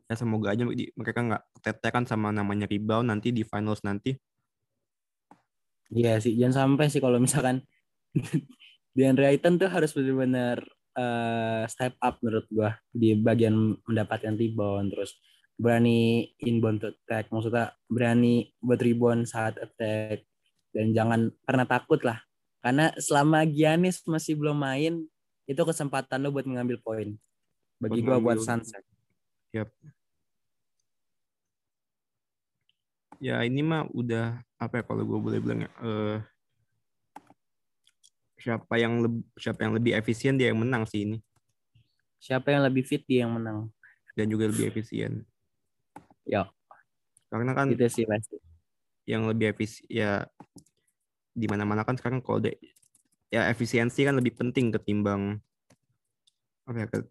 Ya 0.09 0.16
semoga 0.16 0.57
aja 0.57 0.64
mereka 0.96 1.20
nggak 1.20 1.42
keteteran 1.61 2.05
sama 2.09 2.33
namanya 2.33 2.64
rebound 2.64 3.12
nanti 3.12 3.29
di 3.29 3.44
finals 3.44 3.85
nanti. 3.85 4.16
Iya 5.88 6.20
sih, 6.20 6.37
jangan 6.37 6.77
sampai 6.77 6.87
sih 6.92 7.01
kalau 7.01 7.16
misalkan 7.16 7.64
DeAndre 8.96 9.33
Ayton 9.33 9.61
tuh 9.61 9.70
harus 9.70 9.92
benar-benar 9.92 10.62
eh, 10.98 11.64
step 11.68 11.94
up 12.01 12.18
menurut 12.24 12.46
gua 12.51 12.70
di 12.90 13.14
bagian 13.18 13.77
mendapatkan 13.85 14.35
rebound. 14.35 14.92
Terus 14.94 15.16
berani 15.59 16.31
inbound 16.46 16.79
to 16.79 16.94
attack 16.94 17.27
maksudnya 17.35 17.74
berani 17.90 18.55
buat 18.62 18.79
rebound 18.79 19.27
saat 19.27 19.59
attack. 19.59 20.24
Dan 20.70 20.92
jangan 20.94 21.33
pernah 21.42 21.66
takut 21.66 22.01
lah. 22.05 22.20
Karena 22.61 22.92
selama 22.98 23.46
Giannis 23.48 24.05
masih 24.05 24.37
belum 24.37 24.59
main 24.59 25.03
itu 25.48 25.62
kesempatan 25.64 26.20
lo 26.20 26.29
buat 26.35 26.44
mengambil 26.44 26.77
poin. 26.83 27.16
Bagi 27.81 28.03
gua 28.05 28.20
buat 28.20 28.38
ngambil- 28.42 28.64
Suns 28.64 28.70
Ya 33.18 33.42
ini 33.42 33.66
mah 33.66 33.90
udah 33.90 34.38
apa 34.62 34.79
ya 34.79 34.85
kalau 34.87 35.03
gue 35.03 35.18
boleh 35.18 35.38
bilang 35.42 35.66
eh, 35.66 36.18
siapa 38.38 38.74
yang 38.79 39.03
lebih 39.03 39.22
siapa 39.35 39.66
yang 39.66 39.74
lebih 39.74 39.92
efisien 39.98 40.38
dia 40.38 40.55
yang 40.55 40.62
menang 40.62 40.87
sih 40.87 41.03
ini 41.05 41.18
siapa 42.18 42.51
yang 42.51 42.66
lebih 42.66 42.83
fit 42.83 43.03
dia 43.07 43.27
yang 43.27 43.35
menang 43.35 43.70
dan 44.18 44.27
juga 44.27 44.51
lebih 44.51 44.74
efisien. 44.74 45.22
Ya. 46.27 46.51
Karena 47.31 47.55
kan 47.55 47.70
gitu 47.70 47.87
sih 47.87 48.03
pasti 48.03 48.35
yang 49.07 49.31
lebih 49.31 49.55
efisien 49.55 49.87
ya 49.87 50.27
di 51.31 51.46
mana-mana 51.46 51.87
kan 51.87 51.94
sekarang 51.94 52.18
kalau 52.18 52.42
de- 52.42 52.59
ya 53.31 53.46
efisiensi 53.46 54.03
kan 54.03 54.18
lebih 54.18 54.35
penting 54.35 54.74
ketimbang 54.74 55.38
apa 56.66 56.79
ya 56.83 56.87
ke- 56.90 57.09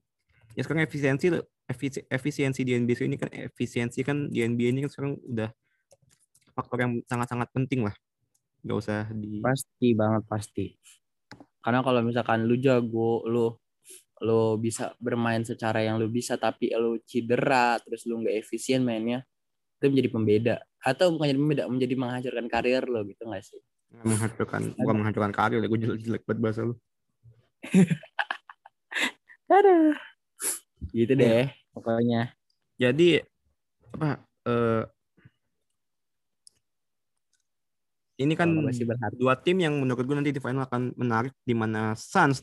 ya 0.59 0.61
sekarang 0.67 0.83
efisiensi 0.83 1.31
efisi- 1.71 2.05
efisiensi 2.11 2.61
di 2.67 2.75
NBA 2.75 3.07
ini 3.07 3.15
kan 3.15 3.31
efisiensi 3.31 4.03
kan 4.03 4.27
di 4.27 4.43
NBA 4.43 4.75
ini 4.75 4.83
kan 4.83 4.91
sekarang 4.91 5.13
udah 5.23 5.49
faktor 6.51 6.77
yang 6.83 6.93
sangat-sangat 7.07 7.47
penting 7.55 7.87
lah 7.87 7.95
nggak 8.67 8.77
usah 8.77 9.07
di 9.15 9.39
Pasti 9.39 9.95
banget 9.95 10.23
pasti. 10.27 10.65
Karena 11.67 11.83
kalau 11.83 11.99
misalkan 11.99 12.47
lu 12.47 12.55
jago, 12.55 13.27
lu 13.27 13.51
lu 14.23 14.55
bisa 14.55 14.95
bermain 15.03 15.43
secara 15.43 15.83
yang 15.83 15.99
lu 15.99 16.07
bisa 16.07 16.39
tapi 16.39 16.71
lu 16.71 16.95
cedera 17.03 17.75
terus 17.83 18.07
lu 18.07 18.23
nggak 18.23 18.39
efisien 18.39 18.87
mainnya 18.87 19.27
itu 19.75 19.91
menjadi 19.91 20.09
pembeda. 20.15 20.55
Atau 20.79 21.11
bukan 21.11 21.27
jadi 21.27 21.39
pembeda 21.43 21.63
menjadi 21.67 21.95
menghancurkan 21.99 22.47
karir 22.47 22.87
lo 22.87 23.03
gitu 23.03 23.27
nggak 23.27 23.43
sih? 23.43 23.59
Menghancurkan 23.99 24.79
bukan 24.79 24.95
menghancurkan 24.95 25.33
karir 25.35 25.59
ya 25.59 25.67
gue 25.67 25.79
jelek 25.83 25.99
jelek 26.07 26.23
banget 26.23 26.39
bahasa 26.39 26.61
lu. 26.63 26.75
Ada. 29.51 29.75
Gitu 30.95 31.13
deh 31.19 31.51
pokoknya. 31.75 32.31
Jadi 32.79 33.19
apa 33.91 34.23
eh 34.47 34.87
ini 38.17 38.33
kan 38.33 38.49
masih 38.49 38.89
berharap 38.89 39.13
dua 39.13 39.37
tim 39.37 39.61
yang 39.61 39.77
menurut 39.77 40.01
gue 40.01 40.17
nanti 40.17 40.33
di 40.33 40.41
final 40.41 40.65
akan 40.65 40.93
menarik 40.97 41.33
di 41.45 41.53
mana 41.53 41.93
Suns 41.93 42.41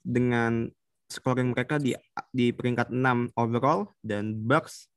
dengan 0.00 0.72
scoring 1.12 1.52
mereka 1.52 1.76
di 1.76 1.92
di 2.32 2.50
peringkat 2.50 2.88
6 2.88 3.36
overall 3.36 3.92
dan 4.00 4.32
Bucks 4.32 4.88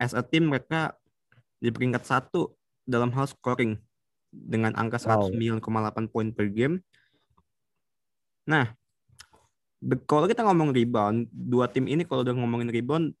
as 0.00 0.16
a 0.16 0.24
team 0.24 0.48
mereka 0.48 0.96
di 1.60 1.68
peringkat 1.68 2.02
satu 2.02 2.56
dalam 2.88 3.12
hal 3.12 3.28
scoring 3.28 3.76
dengan 4.32 4.72
angka 4.74 4.96
Wow. 5.04 5.28
109,8 5.28 6.08
poin 6.08 6.32
per 6.32 6.48
game. 6.48 6.80
Nah, 8.48 8.72
kalau 10.08 10.24
kita 10.24 10.42
ngomong 10.42 10.72
rebound, 10.72 11.28
dua 11.30 11.68
tim 11.68 11.84
ini 11.86 12.08
kalau 12.08 12.24
udah 12.24 12.34
ngomongin 12.34 12.72
rebound 12.72 13.12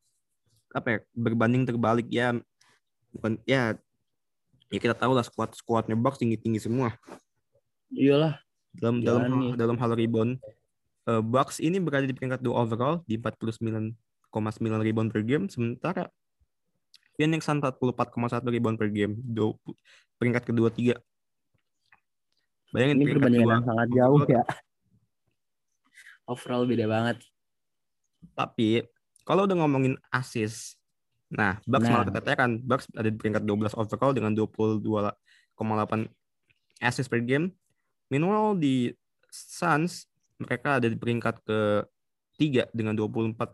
apa 0.72 0.88
ya 0.88 0.98
berbanding 1.12 1.68
terbalik 1.68 2.08
ya 2.08 2.32
bukan 3.12 3.36
ya 3.44 3.76
ya 4.72 4.78
kita 4.80 4.96
tahu 4.96 5.12
lah 5.12 5.22
squad 5.22 5.52
squadnya 5.52 5.94
Bucks 5.94 6.18
tinggi 6.18 6.40
tinggi 6.40 6.58
semua. 6.58 6.96
Iyalah. 7.92 8.40
Dalam 8.72 9.04
dalam 9.04 9.20
hal, 9.20 9.28
Giannis. 9.28 9.54
dalam 9.60 9.76
hal 9.76 9.90
rebound. 9.92 10.32
Eh, 11.04 11.22
Bucks 11.22 11.60
ini 11.60 11.76
berada 11.76 12.08
di 12.08 12.16
peringkat 12.16 12.40
2 12.40 12.48
overall 12.50 13.04
di 13.04 13.20
49,9 13.20 13.92
rebound 14.80 15.12
per 15.12 15.20
game 15.20 15.50
sementara 15.52 16.08
Phoenix 17.16 17.44
Suns 17.44 17.60
44,1 17.60 18.48
rebound 18.48 18.76
per 18.80 18.88
game 18.88 19.20
20, 19.20 19.60
peringkat 20.16 20.42
kedua 20.48 20.72
tiga. 20.72 20.96
Bayangin 22.72 23.04
ini 23.04 23.12
perbandingan 23.12 23.60
yang 23.60 23.66
sangat 23.68 23.88
jauh 23.92 24.22
ya. 24.24 24.42
Overall 26.24 26.64
beda 26.64 26.88
banget. 26.88 27.20
Tapi 28.32 28.88
kalau 29.28 29.44
udah 29.44 29.56
ngomongin 29.60 30.00
assist 30.08 30.80
nah 31.32 31.56
Bucks 31.64 31.88
Nah. 31.88 31.92
malah 31.96 32.06
keteteran 32.12 32.60
Bucks 32.60 32.86
ada 32.92 33.08
di 33.08 33.16
peringkat 33.16 33.42
12 33.48 33.72
overall 33.72 34.12
dengan 34.12 34.32
22,8 34.36 34.92
assist 36.84 37.08
per 37.08 37.24
game 37.24 37.56
meanwhile 38.12 38.52
di 38.52 38.92
Suns 39.32 40.04
mereka 40.36 40.76
ada 40.76 40.92
di 40.92 40.96
peringkat 40.98 41.40
ke 41.40 41.88
tiga 42.36 42.68
dengan 42.76 42.92
24,4 42.92 43.48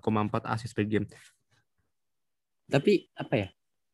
assist 0.50 0.74
per 0.74 0.90
game 0.90 1.06
tapi 2.68 3.06
apa 3.14 3.34
ya 3.34 3.48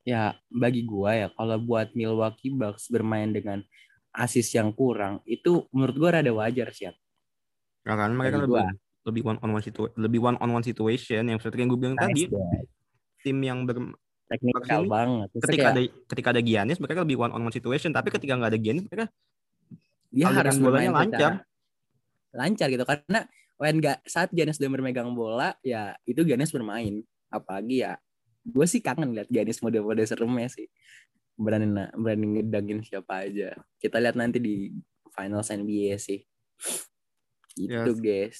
ya 0.05 0.23
bagi 0.53 0.85
gua 0.85 1.17
ya 1.17 1.29
kalau 1.33 1.57
buat 1.61 1.93
Milwaukee 1.93 2.53
Bucks 2.53 2.91
bermain 2.93 3.33
dengan 3.33 3.63
asis 4.15 4.53
yang 4.55 4.71
kurang 4.75 5.25
itu 5.25 5.67
menurut 5.73 5.97
gua 5.97 6.11
rada 6.21 6.31
wajar 6.31 6.71
sih 6.71 6.91
ya. 6.91 6.93
Nah, 7.85 7.95
karena 7.99 8.15
mereka 8.17 8.37
lebih 8.45 8.65
lebih 9.05 9.23
one 9.25 9.39
on 9.45 9.51
one 9.53 9.65
situation 9.65 9.95
lebih 10.01 10.21
one 10.21 10.39
on 10.41 10.51
one 10.51 10.65
situation 10.65 11.23
yang 11.29 11.37
seperti 11.37 11.61
yang 11.65 11.71
gue 11.73 11.81
bilang 11.81 11.97
tadi 12.01 12.25
Nice, 12.25 12.33
guys. 12.33 12.69
Tim 13.25 13.41
yang 13.41 13.65
ber, 13.65 13.97
teknikal 14.29 14.85
banget. 14.85 15.29
Ketika 15.41 15.57
kayak 15.57 15.73
ada 15.73 15.83
ketika 16.13 16.29
ada 16.37 16.43
Giannis 16.45 16.79
mereka 16.79 17.01
lebih 17.01 17.17
one 17.17 17.33
on 17.33 17.41
one 17.41 17.55
situation. 17.55 17.91
Tapi 17.97 18.13
ketika 18.13 18.37
nggak 18.37 18.53
ada 18.53 18.61
Giannis 18.61 18.85
mereka 18.85 19.07
dia 20.15 20.31
harus 20.31 20.57
bolanya 20.61 20.93
lancar. 20.95 21.19
secara 21.19 21.37
lancar 22.37 22.67
gitu. 22.69 22.85
Karena 22.85 23.21
when 23.57 23.77
nggak 23.81 23.99
saat 24.05 24.29
Giannis 24.31 24.61
udah 24.61 24.71
bermegang 24.71 25.11
bola 25.17 25.57
ya 25.65 25.97
itu 26.05 26.21
Giannis 26.23 26.53
bermain. 26.53 27.01
Apalagi 27.33 27.89
ya 27.89 27.97
gue 28.45 28.67
sih 28.69 28.85
kangen 28.85 29.17
lihat 29.17 29.29
Giannis 29.33 29.65
mode-mode 29.65 30.05
seremnya 30.05 30.53
sih. 30.53 30.69
Berani 31.35 31.91
berani 31.97 32.27
ngedangin 32.39 32.85
siapa 32.85 33.25
aja. 33.27 33.57
Kita 33.81 33.99
lihat 33.99 34.15
nanti 34.15 34.39
di 34.39 34.71
finals 35.17 35.49
NBA 35.49 35.97
sih. 35.97 36.21
Itu 37.55 37.95
Yes. 37.95 37.99
guys 38.03 38.39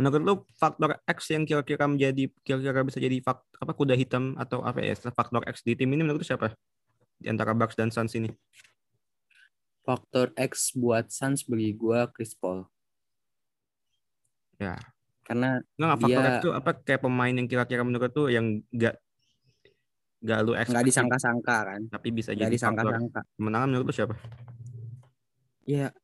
menurut 0.00 0.22
lu 0.24 0.34
faktor 0.56 0.96
X 1.04 1.28
yang 1.36 1.44
kira-kira 1.44 1.84
menjadi 1.84 2.32
kira-kira 2.40 2.80
bisa 2.80 2.96
jadi 2.96 3.20
fak, 3.20 3.44
apa 3.60 3.72
kuda 3.76 3.92
hitam 3.92 4.32
atau 4.40 4.64
apa 4.64 4.80
ya 4.80 4.96
faktor 4.96 5.44
X 5.44 5.60
di 5.60 5.76
tim 5.76 5.92
ini 5.92 6.00
menurut 6.00 6.24
lu 6.24 6.26
siapa? 6.26 6.56
Di 7.20 7.28
antara 7.28 7.52
Bucks 7.52 7.76
dan 7.76 7.92
Suns 7.92 8.16
ini. 8.16 8.32
Faktor 9.84 10.32
X 10.40 10.72
buat 10.72 11.12
Suns 11.12 11.44
bagi 11.44 11.76
gue 11.76 12.00
Chris 12.16 12.32
Paul. 12.32 12.64
Ya. 14.60 14.76
karena 15.30 15.62
nggak 15.78 15.86
nggak, 15.86 16.00
faktor 16.02 16.20
Dia- 16.20 16.26
X 16.26 16.34
itu 16.42 16.50
apa 16.50 16.70
kayak 16.82 17.00
pemain 17.06 17.30
yang 17.30 17.46
kira-kira 17.46 17.86
menurut 17.86 18.10
lu 18.18 18.26
yang 18.26 18.46
nggak 18.74 18.98
nggak 20.20 20.38
lu 20.42 20.52
nggak 20.52 20.64
expect. 20.66 20.88
disangka-sangka 20.90 21.56
kan? 21.64 21.80
Tapi 21.86 22.08
bisa 22.10 22.34
nggak 22.34 22.50
jadi 22.50 22.56
faktor 22.58 22.82
disangka-sangka. 22.82 23.20
kemenangan 23.38 23.68
menurut 23.70 23.86
lu 23.86 23.94
siapa? 23.94 24.14
Ya 25.68 25.94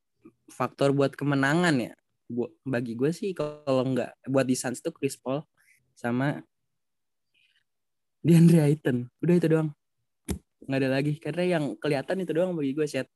faktor 0.47 0.95
buat 0.95 1.11
kemenangan 1.13 1.75
ya 1.75 1.93
Bu- 2.27 2.51
bagi 2.67 2.93
gue 2.93 3.11
sih 3.15 3.31
kalau 3.31 3.87
nggak 3.87 4.27
buat 4.27 4.43
di 4.43 4.55
Suns 4.55 4.83
tuh 4.83 4.91
Chris 4.91 5.15
Paul 5.15 5.43
sama 5.95 6.43
DeAndre 8.19 8.67
Ayton. 8.67 9.07
Udah 9.23 9.35
itu 9.39 9.47
doang. 9.47 9.69
Nggak 10.67 10.79
ada 10.83 10.89
lagi. 10.91 11.13
Karena 11.23 11.43
yang 11.57 11.63
kelihatan 11.79 12.19
itu 12.19 12.31
doang 12.35 12.51
bagi 12.53 12.75
gue 12.75 12.87
set 12.87 13.07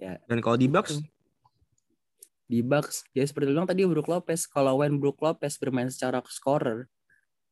Ya. 0.00 0.16
dan 0.24 0.40
kalau 0.40 0.56
di 0.56 0.64
Bucks? 0.64 0.96
Di 2.48 2.64
Bucks. 2.64 3.04
Ya 3.12 3.28
seperti 3.28 3.52
bilang 3.52 3.68
tadi 3.68 3.84
Brook 3.84 4.08
Lopez. 4.08 4.48
Kalau 4.48 4.80
when 4.80 4.96
Brook 4.96 5.20
Lopez 5.20 5.60
bermain 5.60 5.92
secara 5.92 6.24
scorer 6.24 6.88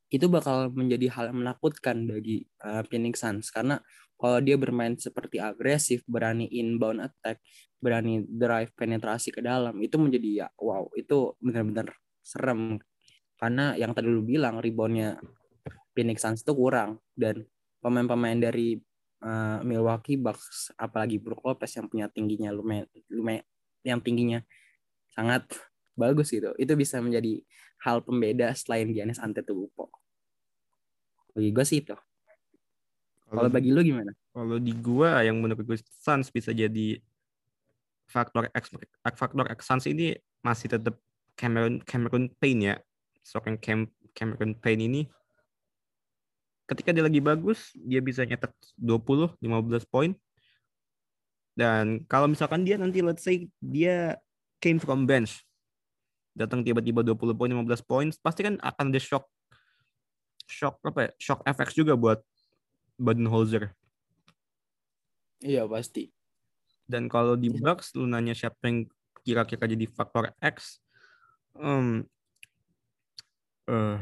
itu 0.08 0.26
bakal 0.28 0.72
menjadi 0.72 1.12
hal 1.12 1.24
yang 1.32 1.44
menakutkan 1.44 2.08
bagi 2.08 2.48
uh, 2.64 2.80
Phoenix 2.88 3.20
Suns. 3.20 3.52
Karena 3.52 3.76
kalau 4.16 4.40
dia 4.40 4.56
bermain 4.56 4.96
seperti 4.96 5.38
agresif 5.38 6.02
berani 6.08 6.48
inbound 6.50 7.04
attack 7.04 7.44
berani 7.78 8.26
drive 8.26 8.74
penetrasi 8.74 9.30
ke 9.30 9.38
dalam 9.38 9.78
itu 9.78 9.94
menjadi 10.00 10.28
ya 10.44 10.48
wow 10.58 10.88
itu 10.96 11.36
benar-benar 11.38 11.92
serem. 12.24 12.80
Karena 13.38 13.78
yang 13.78 13.94
tadi 13.94 14.10
lu 14.10 14.24
bilang 14.26 14.58
reboundnya 14.58 15.20
Phoenix 15.94 16.24
Suns 16.24 16.42
itu 16.42 16.52
kurang. 16.56 16.98
Dan 17.14 17.46
pemain-pemain 17.78 18.38
dari 18.38 18.80
uh, 19.22 19.60
Milwaukee 19.62 20.18
Bucks 20.18 20.74
apalagi 20.74 21.22
Brook 21.22 21.42
Lopez 21.46 21.70
yang 21.78 21.86
punya 21.86 22.06
tingginya 22.10 22.50
lumayan 22.50 22.86
lumayan 23.10 23.44
yang 23.86 24.02
tingginya 24.02 24.42
sangat 25.14 25.46
bagus 25.98 26.30
gitu 26.30 26.54
itu 26.58 26.72
bisa 26.78 27.02
menjadi 27.02 27.42
hal 27.82 28.02
pembeda 28.02 28.50
selain 28.54 28.90
Giannis 28.90 29.22
Antetokounmpo. 29.22 29.90
Bagi 31.34 31.50
gue 31.54 31.64
sih 31.64 31.78
itu. 31.82 31.94
Kalau 33.28 33.50
bagi 33.52 33.70
lu 33.70 33.84
gimana? 33.84 34.10
Kalau 34.32 34.56
di 34.56 34.72
gua 34.72 35.20
yang 35.20 35.38
menurut 35.38 35.60
gue 35.62 35.78
Suns 36.00 36.32
bisa 36.32 36.50
jadi 36.50 36.98
faktor 38.08 38.48
X 38.56 38.72
faktor 39.14 39.46
X. 39.52 39.58
Suns 39.68 39.84
ini 39.84 40.16
masih 40.40 40.72
tetap 40.72 40.96
Cameron 41.36 41.84
Cameron 41.84 42.32
Payne 42.40 42.60
ya. 42.64 42.74
Seorang 43.20 43.60
Cam, 43.60 43.84
Cameron 44.16 44.56
Payne 44.56 44.88
ini 44.88 45.02
ketika 46.68 46.92
dia 46.92 47.00
lagi 47.00 47.20
bagus 47.20 47.72
dia 47.80 48.00
bisa 48.04 48.24
nyetak 48.24 48.52
20 48.80 49.36
15 49.40 49.84
poin. 49.88 50.12
Dan 51.52 52.06
kalau 52.08 52.30
misalkan 52.30 52.64
dia 52.64 52.80
nanti 52.80 53.04
let's 53.04 53.26
say 53.26 53.50
dia 53.60 54.16
came 54.62 54.78
from 54.78 55.04
bench 55.04 55.47
datang 56.38 56.62
tiba-tiba 56.62 57.02
20 57.02 57.34
poin 57.34 57.50
15 57.50 57.82
poin 57.82 58.06
pasti 58.22 58.46
kan 58.46 58.54
akan 58.62 58.94
ada 58.94 59.00
shock 59.02 59.26
shock 60.46 60.78
apa 60.86 60.98
ya 61.04 61.10
shock 61.18 61.40
effects 61.44 61.74
juga 61.74 61.98
buat 61.98 62.22
Budenholzer 62.98 63.74
Iya 65.42 65.70
pasti. 65.70 66.10
Dan 66.88 67.06
kalau 67.06 67.38
di 67.38 67.52
Bucks 67.52 67.94
lu 67.94 68.08
nanya 68.08 68.34
siapa 68.34 68.58
yang 68.66 68.88
kira-kira 69.22 69.68
jadi 69.68 69.86
faktor 69.92 70.32
X, 70.40 70.80
um, 71.54 72.02
uh, 73.68 74.00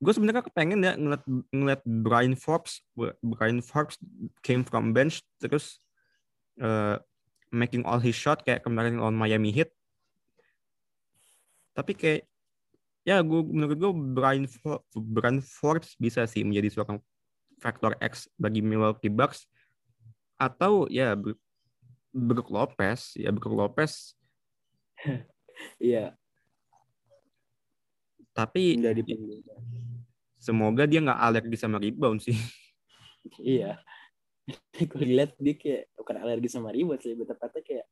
gue 0.00 0.12
sebenarnya 0.14 0.46
kepengen 0.46 0.80
ya 0.80 0.94
ngeliat 0.96 1.24
ngeliat 1.52 1.82
Brian 1.84 2.38
Forbes, 2.38 2.80
Brian 3.20 3.60
Forbes 3.60 3.98
came 4.40 4.64
from 4.64 4.96
bench 4.96 5.20
terus 5.42 5.82
uh, 6.62 6.96
making 7.50 7.82
all 7.84 8.00
his 8.00 8.16
shot 8.16 8.40
kayak 8.46 8.64
kemarin 8.64 9.02
on 9.02 9.12
Miami 9.12 9.52
Heat. 9.52 9.74
Tapi 11.80 11.96
kayak 11.96 12.28
ya 13.08 13.24
gue 13.24 13.40
menurut 13.40 13.76
gue 13.80 13.92
Brian 14.12 14.44
For 14.44 14.84
Brian 14.92 15.40
Forbes 15.40 15.96
bisa 15.96 16.28
sih 16.28 16.44
menjadi 16.44 16.68
seorang 16.68 17.00
faktor 17.56 17.96
X 18.04 18.28
bagi 18.36 18.60
Milwaukee 18.60 19.08
Bucks. 19.08 19.48
Atau 20.36 20.84
ya 20.92 21.16
Brook 22.12 22.52
Lopez 22.52 23.16
ya 23.16 23.32
Brook 23.32 23.56
Lopez. 23.56 24.12
Iya. 25.76 26.16
Tapi 28.32 28.80
jadi 28.80 29.04
semoga 30.40 30.88
dia 30.88 31.04
nggak 31.04 31.20
alergi 31.20 31.56
sama 31.56 31.76
rebound 31.80 32.20
sih. 32.20 32.36
Iya. 33.40 33.76
Gue 34.88 35.04
lihat 35.04 35.36
dia 35.36 35.52
kayak 35.56 35.92
bukan 35.96 36.16
alergi 36.16 36.48
sama 36.48 36.72
rebound 36.72 37.00
sih 37.04 37.12
tepatnya 37.12 37.60
kayak 37.60 37.86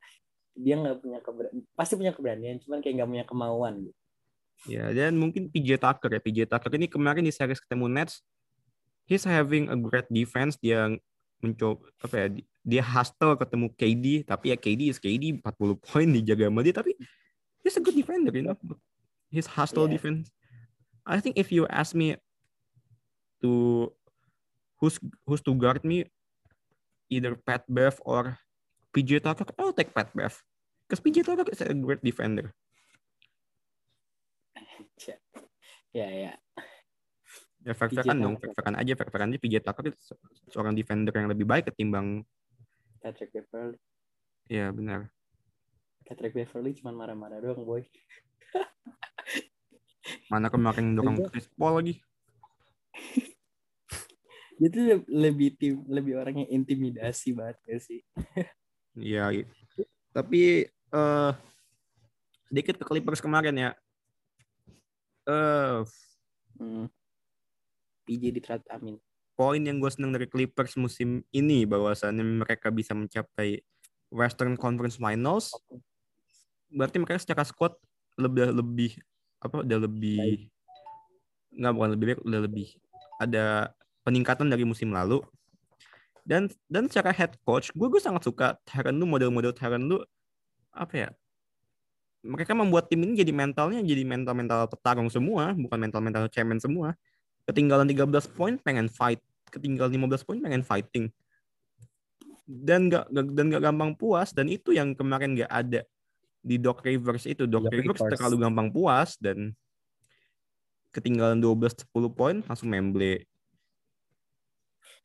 dia 0.59 0.75
nggak 0.75 0.99
punya 0.99 1.19
keberanian 1.23 1.65
pasti 1.79 1.95
punya 1.95 2.11
keberanian 2.11 2.57
cuman 2.67 2.83
kayak 2.83 2.95
nggak 2.99 3.11
punya 3.15 3.25
kemauan 3.25 3.75
gitu. 3.87 3.99
Ya 4.67 4.91
dan 4.91 5.15
mungkin 5.15 5.47
PJ 5.55 5.79
Tucker 5.79 6.11
ya. 6.11 6.19
PJ 6.19 6.51
Tucker 6.51 6.75
ini 6.75 6.91
kemarin 6.91 7.23
di 7.23 7.31
series 7.31 7.63
ketemu 7.63 7.87
Nets 7.87 8.27
he's 9.07 9.23
having 9.23 9.71
a 9.71 9.77
great 9.79 10.11
defense. 10.11 10.59
Dia 10.59 10.99
mencoba 11.39 11.87
apa 12.03 12.15
ya 12.19 12.27
dia 12.67 12.83
hustle 12.83 13.39
ketemu 13.39 13.67
KD 13.79 14.07
tapi 14.27 14.51
ya 14.51 14.57
KD 14.59 14.91
is 14.91 14.99
KD 14.99 15.39
40 15.41 15.79
poin 15.79 16.09
dijaga 16.11 16.51
sama 16.51 16.67
dia 16.67 16.75
tapi 16.75 16.99
he's 17.63 17.79
a 17.79 17.83
good 17.83 17.95
defender 17.95 18.35
you 18.35 18.43
know. 18.43 18.59
His 19.31 19.47
hustle 19.47 19.87
yeah. 19.87 19.95
defense. 19.95 20.35
I 21.07 21.23
think 21.23 21.39
if 21.39 21.55
you 21.55 21.65
ask 21.71 21.95
me 21.95 22.19
to 23.41 23.89
who's 24.83 24.99
who's 25.25 25.41
to 25.47 25.55
guard 25.55 25.87
me 25.87 26.11
either 27.09 27.39
Pat 27.39 27.65
Bev 27.71 28.03
or 28.03 28.37
PJ 28.91 29.23
Tucker 29.23 29.47
I'll 29.57 29.73
take 29.73 29.95
Pat 29.95 30.11
Bev 30.11 30.35
PJ 30.97 31.21
Tucker 31.29 31.45
is 31.53 31.61
a 31.61 31.77
great 31.77 32.01
defender 32.01 32.57
ya 35.93 36.09
ya 36.09 36.33
Ya 37.67 37.75
fair-fairan 37.75 38.17
dong, 38.23 38.39
fair-fairan 38.39 38.81
aja, 38.81 38.95
fair-fairan 38.95 39.29
aja. 39.35 39.39
PJ 39.43 39.61
Tucker 39.61 39.91
itu 39.91 39.99
seorang 40.49 40.73
defender 40.73 41.11
yang 41.13 41.29
lebih 41.29 41.45
baik 41.45 41.69
ketimbang 41.69 42.23
Patrick 43.03 43.35
Beverly. 43.35 43.79
Iya 44.49 44.73
benar. 44.75 45.11
Patrick 46.07 46.35
Beverly 46.35 46.73
cuma 46.79 46.95
marah-marah 46.95 47.43
doang, 47.43 47.63
boy. 47.67 47.83
Mana 50.33 50.49
kemarin 50.49 50.97
dorong 50.97 51.29
Chris 51.29 51.51
Paul 51.53 51.83
lagi. 51.83 51.95
Dia 54.59 54.69
tuh 54.75 55.07
lebih 55.07 55.55
tim, 55.55 55.87
lebih 55.87 56.19
orangnya 56.19 56.47
intimidasi 56.51 57.37
banget 57.37 57.59
ya 57.69 57.79
sih. 57.79 58.01
Iya. 58.99 59.25
Tapi 60.17 60.67
uh, 60.93 61.33
sedikit 62.49 62.81
ke 62.81 62.85
Clippers 62.85 63.21
kemarin 63.21 63.57
ya. 63.57 63.71
Eh 65.29 65.33
uh, 65.33 65.79
hmm. 66.61 66.87
PJ 68.09 68.23
di 68.33 68.41
Trat 68.41 68.65
Amin. 68.73 68.97
Poin 69.39 69.61
yang 69.61 69.79
gue 69.79 69.91
seneng 69.93 70.17
dari 70.17 70.27
Clippers 70.27 70.75
musim 70.81 71.23
ini 71.31 71.69
bahwasannya 71.69 72.43
mereka 72.43 72.73
bisa 72.73 72.97
mencapai 72.97 73.63
Western 74.09 74.57
Conference 74.57 74.97
Finals. 74.97 75.53
Berarti 76.73 76.97
mereka 76.99 77.21
secara 77.21 77.45
squad 77.45 77.77
lebih 78.19 78.51
lebih 78.51 78.91
apa 79.39 79.63
udah 79.63 79.79
lebih 79.79 80.51
nggak 81.55 81.73
bukan 81.75 81.91
lebih 81.95 82.07
baik 82.11 82.21
udah 82.27 82.41
lebih 82.43 82.69
ada 83.23 83.71
peningkatan 84.03 84.51
dari 84.51 84.67
musim 84.67 84.91
lalu 84.91 85.23
dan 86.27 86.51
dan 86.67 86.91
secara 86.91 87.15
head 87.15 87.39
coach 87.47 87.71
gue 87.73 87.87
gue 87.87 88.03
sangat 88.03 88.27
suka 88.27 88.59
lu 88.91 89.07
model-model 89.07 89.55
lu 89.87 90.03
apa 90.79 90.95
ya 90.95 91.09
mereka 92.25 92.53
membuat 92.55 92.91
tim 92.91 92.99
ini 93.03 93.15
jadi 93.15 93.31
mentalnya 93.31 93.81
jadi 93.83 94.03
mental 94.03 94.35
mental 94.35 94.67
petarung 94.67 95.07
semua 95.09 95.55
bukan 95.55 95.79
mental 95.79 96.01
mental 96.03 96.27
cemen 96.29 96.59
semua. 96.59 96.99
Ketinggalan 97.47 97.89
13 97.89 98.05
poin 98.35 98.55
pengen 98.61 98.91
fight. 98.91 99.23
Ketinggalan 99.49 99.95
15 99.95 100.27
poin 100.27 100.39
pengen 100.43 100.61
fighting. 100.67 101.09
Dan 102.45 102.93
gak, 102.93 103.09
dan 103.09 103.45
gak 103.49 103.63
gampang 103.65 103.97
puas. 103.97 104.35
Dan 104.37 104.53
itu 104.53 104.77
yang 104.77 104.93
kemarin 104.93 105.33
gak 105.39 105.49
ada 105.49 105.81
di 106.43 106.61
Doc 106.61 106.85
Rivers 106.85 107.25
itu. 107.25 107.49
Doc, 107.49 107.71
Rivers, 107.73 107.97
Rivers. 107.97 108.19
terlalu 108.19 108.37
gampang 108.45 108.69
puas 108.75 109.17
dan 109.17 109.57
ketinggalan 110.93 111.41
12 111.41 111.87
10 111.89 112.13
poin 112.13 112.37
langsung 112.45 112.69
memble 112.73 113.28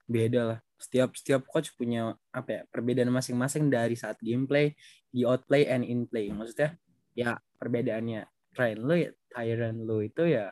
beda 0.08 0.42
lah. 0.56 0.60
Setiap 0.80 1.16
setiap 1.16 1.42
coach 1.48 1.72
punya 1.80 2.16
apa 2.36 2.50
ya 2.50 2.62
perbedaan 2.68 3.12
masing-masing 3.12 3.72
dari 3.72 3.96
saat 3.96 4.20
gameplay 4.20 4.76
di 5.08 5.24
outplay 5.24 5.68
and 5.68 5.88
in 5.88 6.04
play. 6.10 6.30
Maksudnya 6.32 6.76
ya 7.16 7.40
perbedaannya 7.62 8.28
Ryan 8.54 8.80
lo 8.84 8.96
ya 8.98 9.10
Tyron 9.34 9.78
lo 9.86 9.98
itu 10.04 10.24
ya 10.30 10.52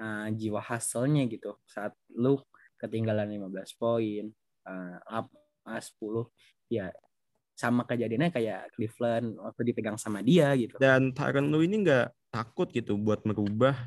uh, 0.00 0.26
jiwa 0.32 0.60
hasilnya 0.64 1.28
gitu. 1.28 1.60
Saat 1.68 1.94
lu 2.16 2.40
ketinggalan 2.80 3.30
15 3.30 3.80
poin 3.80 4.24
uh, 4.66 4.98
up 5.08 5.28
uh, 5.68 5.80
10 5.80 6.72
ya 6.72 6.90
sama 7.54 7.86
kejadiannya 7.86 8.34
kayak 8.34 8.74
Cleveland 8.74 9.38
waktu 9.38 9.60
dipegang 9.70 9.94
sama 9.94 10.24
dia 10.26 10.50
gitu. 10.58 10.74
Dan 10.82 11.14
Tyron 11.14 11.54
lu 11.54 11.62
ini 11.62 11.86
nggak 11.86 12.34
takut 12.34 12.66
gitu 12.74 12.98
buat 12.98 13.22
merubah 13.22 13.78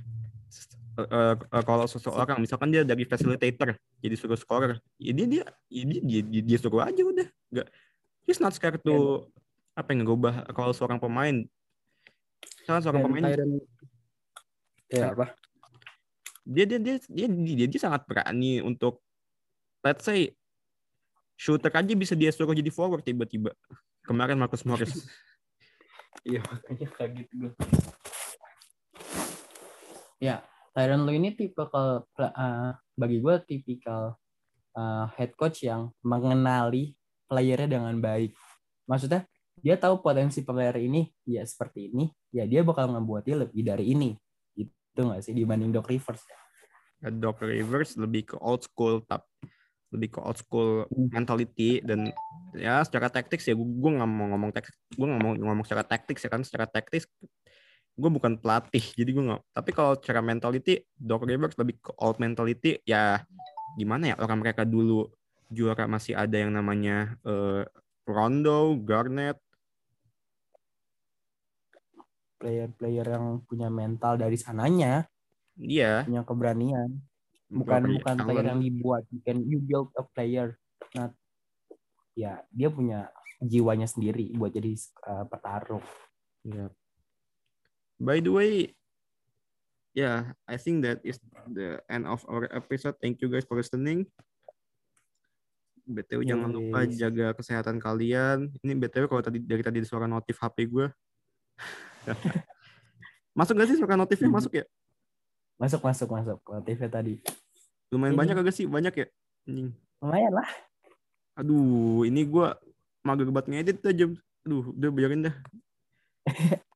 uh, 0.97 1.35
uh, 1.37 1.63
kalau 1.63 1.85
seseorang 1.85 2.41
misalkan 2.41 2.73
dia 2.73 2.81
dari 2.81 3.05
facilitator 3.05 3.77
jadi 4.01 4.15
suruh 4.17 4.37
scorer. 4.37 4.81
Ya 4.97 5.13
dia 5.13 5.27
dia 5.29 5.43
ya 5.69 5.83
dia, 5.85 5.99
dia, 6.01 6.21
dia, 6.25 6.41
dia 6.41 6.57
suruh 6.57 6.81
aja 6.81 7.01
udah. 7.01 7.27
Nggak 7.53 7.67
he's 8.25 8.41
not 8.41 8.53
scared 8.57 8.81
to 8.81 8.93
yeah. 8.93 9.79
apa 9.79 9.93
yang 9.93 10.09
ngubah 10.09 10.49
kalau 10.51 10.73
seorang 10.73 10.97
pemain. 10.97 11.45
Misalkan 12.61 12.81
seorang 12.83 13.01
pemain 13.05 13.23
ya 14.89 15.13
apa? 15.13 15.37
Dia 16.47 16.65
dia 16.65 16.79
dia 16.79 16.95
dia, 17.05 17.27
dia, 17.27 17.67
dia 17.69 17.79
sangat 17.81 18.03
berani 18.09 18.63
untuk 18.65 19.03
let's 19.85 20.03
say 20.03 20.33
shooter 21.37 21.69
aja 21.69 21.93
bisa 21.93 22.17
dia 22.17 22.33
suruh 22.33 22.57
jadi 22.57 22.73
forward 22.73 23.05
tiba-tiba. 23.05 23.53
Kemarin 24.03 24.39
Marcus 24.39 24.65
Morris. 24.65 24.93
Iya 26.27 26.43
makanya 26.43 26.87
kaget 26.91 27.29
gue 27.39 27.51
ya 30.17 30.41
Tyron 30.77 31.09
Lu 31.09 31.11
ini 31.17 31.33
tipikal 31.33 32.05
uh, 32.05 32.71
bagi 32.93 33.17
gue 33.17 33.35
tipikal 33.49 34.13
uh, 34.77 35.09
head 35.17 35.33
coach 35.33 35.65
yang 35.65 35.89
mengenali 36.05 36.93
playernya 37.25 37.81
dengan 37.81 37.97
baik 37.97 38.37
maksudnya 38.85 39.25
dia 39.57 39.73
tahu 39.73 40.05
potensi 40.05 40.45
player 40.45 40.77
ini 40.77 41.09
ya 41.25 41.41
seperti 41.41 41.89
ini 41.89 42.05
ya 42.29 42.45
dia 42.45 42.61
bakal 42.61 42.93
ngebuat 42.93 43.25
dia 43.25 43.41
lebih 43.41 43.65
dari 43.65 43.89
ini 43.89 44.13
itu 44.53 45.01
nggak 45.01 45.25
sih 45.25 45.33
dibanding 45.33 45.73
Doc 45.73 45.89
Rivers 45.89 46.21
ya? 46.29 46.37
Doc 47.09 47.41
Rivers 47.41 47.97
lebih 47.97 48.33
ke 48.33 48.35
old 48.37 48.61
school 48.61 49.01
tap 49.01 49.25
lebih 49.89 50.13
ke 50.13 50.19
old 50.21 50.37
school 50.37 50.85
hmm. 50.93 51.09
mentality 51.09 51.81
dan 51.81 52.13
ya 52.53 52.85
secara 52.85 53.09
taktis 53.09 53.49
ya 53.49 53.57
gue 53.57 53.91
nggak 53.97 54.09
mau 54.09 54.29
ngomong 54.29 54.53
taktik 54.53 54.77
gue 54.93 55.07
nggak 55.09 55.21
mau 55.25 55.33
ngomong 55.33 55.65
secara 55.65 55.83
taktik 55.83 56.21
ya 56.21 56.29
kan 56.29 56.45
secara 56.45 56.69
taktis 56.69 57.09
gue 57.97 58.09
bukan 58.13 58.37
pelatih 58.37 58.85
jadi 58.93 59.09
gue 59.09 59.23
nggak 59.33 59.43
tapi 59.57 59.69
kalau 59.73 59.97
cara 59.97 60.21
mentality 60.21 60.85
Doc 60.93 61.25
Rivers 61.25 61.57
lebih 61.57 61.81
ke 61.81 61.91
old 61.97 62.21
mentality 62.21 62.77
ya 62.85 63.25
gimana 63.73 64.13
ya 64.13 64.15
orang 64.21 64.45
mereka 64.45 64.61
dulu 64.63 65.09
juara 65.49 65.89
masih 65.89 66.13
ada 66.13 66.37
yang 66.37 66.53
namanya 66.53 67.17
eh, 67.23 67.63
Rondo, 68.07 68.79
Garnett, 68.87 69.35
player-player 72.39 73.03
yang 73.03 73.43
punya 73.43 73.67
mental 73.67 74.15
dari 74.15 74.39
sananya, 74.39 75.03
iya 75.59 76.07
punya 76.07 76.23
keberanian. 76.23 77.03
Bukan 77.51 77.81
Robert 77.83 77.95
bukan 77.99 78.15
player 78.23 78.45
yang 78.47 78.61
dibuat, 78.63 79.03
bukan 79.11 79.35
you 79.43 79.59
build 79.59 79.91
a 79.99 80.03
player. 80.07 80.55
Nah, 80.95 81.11
ya 82.15 82.39
dia 82.47 82.69
punya 82.71 83.11
jiwanya 83.43 83.91
sendiri 83.91 84.31
buat 84.35 84.55
jadi 84.55 84.71
uh, 85.03 85.25
petarung. 85.27 85.83
Yeah. 86.47 86.71
By 87.97 88.21
the 88.21 88.29
way, 88.29 88.77
yeah, 89.97 90.37
I 90.45 90.61
think 90.61 90.85
that 90.85 91.01
is 91.01 91.17
the 91.49 91.81
end 91.89 92.05
of 92.05 92.21
our 92.29 92.45
episode. 92.53 93.01
Thank 93.01 93.25
you 93.25 93.29
guys 93.33 93.45
for 93.49 93.57
listening. 93.57 94.05
BTW 95.87 96.27
jangan 96.27 96.51
lupa 96.51 96.83
jaga 96.85 97.33
kesehatan 97.33 97.79
kalian. 97.79 98.53
Ini 98.61 98.73
BTW 98.77 99.07
kalau 99.07 99.23
tadi 99.23 99.39
dari 99.41 99.63
tadi 99.65 99.81
suara 99.81 100.05
notif 100.05 100.37
HP 100.37 100.67
gue. 100.67 100.87
masuk 103.37 103.57
gak 103.57 103.67
sih 103.71 103.77
suara 103.79 103.95
notifnya? 103.95 104.29
Masuk 104.29 104.53
ya? 104.61 104.65
Masuk 105.57 105.81
masuk 105.81 106.07
masuk 106.11 106.37
notifnya 106.43 106.89
tadi. 106.91 107.23
Lumayan 107.89 108.13
Ini. 108.13 108.19
banyak 108.19 108.35
agak 108.35 108.53
sih? 108.53 108.67
Banyak 108.67 108.93
ya? 108.93 109.07
Anjing. 109.47 109.71
Lumayan 110.03 110.33
lah. 110.35 110.49
Aduh, 111.39 112.03
ini 112.03 112.27
gue 112.27 112.47
mager 113.01 113.31
banget 113.31 113.47
ngedit 113.47 113.79
aja. 113.87 114.05
Aduh, 114.43 114.75
udah 114.75 114.89
biarin 114.91 115.25
dah. 115.31 115.35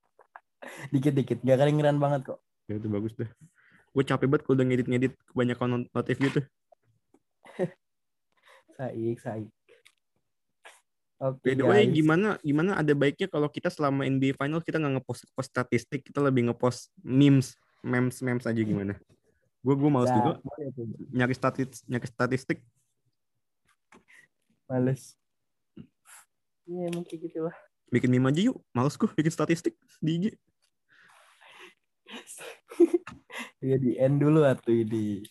Dikit-dikit, 0.89 1.46
gak 1.46 1.58
kedengeran 1.62 2.02
banget 2.02 2.34
kok. 2.34 2.39
Ya 2.65 2.82
itu 2.82 2.89
bagus 2.89 3.13
dah. 3.13 3.30
Gue 3.91 4.04
capek 4.08 4.26
banget 4.26 4.41
kalau 4.48 4.56
udah 4.58 4.65
ngedit-ngedit 4.65 5.13
kebanyakan 5.30 5.67
not- 5.70 5.91
notif 5.94 6.17
gitu. 6.17 6.41
Saik, 8.80 9.17
saik. 9.22 9.46
Oke 11.22 11.38
By 11.46 11.54
the 11.54 11.62
way, 11.62 11.86
guys. 11.86 11.94
gimana 11.94 12.28
gimana 12.41 12.72
ada 12.82 12.98
baiknya 12.98 13.30
kalau 13.30 13.46
kita 13.46 13.70
selama 13.70 14.10
NBA 14.10 14.34
Final 14.34 14.58
kita 14.58 14.82
nggak 14.82 14.98
ngepost 14.98 15.30
post 15.38 15.54
statistik, 15.54 16.02
kita 16.02 16.17
lebih 16.17 16.50
ngepost 16.50 16.89
memes, 16.98 17.54
memes, 17.86 18.17
memes 18.26 18.41
aja 18.50 18.58
gimana? 18.58 18.98
Gue 19.62 19.78
gue 19.78 19.86
males 19.94 20.10
Nah, 20.10 20.17
juga 20.17 20.32
nyari 21.13 21.36
statistik, 21.38 21.86
nyari 21.86 22.08
statistik. 22.10 22.60
Males. 24.65 25.13
Ya 26.65 26.89
emang 26.89 27.06
kayak 27.06 27.22
gitu 27.30 27.46
lah. 27.46 27.56
Bikin 27.94 28.10
meme 28.10 28.34
aja 28.34 28.41
yuk. 28.41 28.58
Males 28.74 28.98
gue 28.98 29.06
bikin 29.13 29.30
statistik 29.30 29.78
di 30.02 30.12
IG. 30.17 30.26
Ya 33.62 33.78
di 33.78 33.95
end 33.95 34.19
dulu 34.19 34.43
atuh 34.43 34.74
ini. 34.74 35.21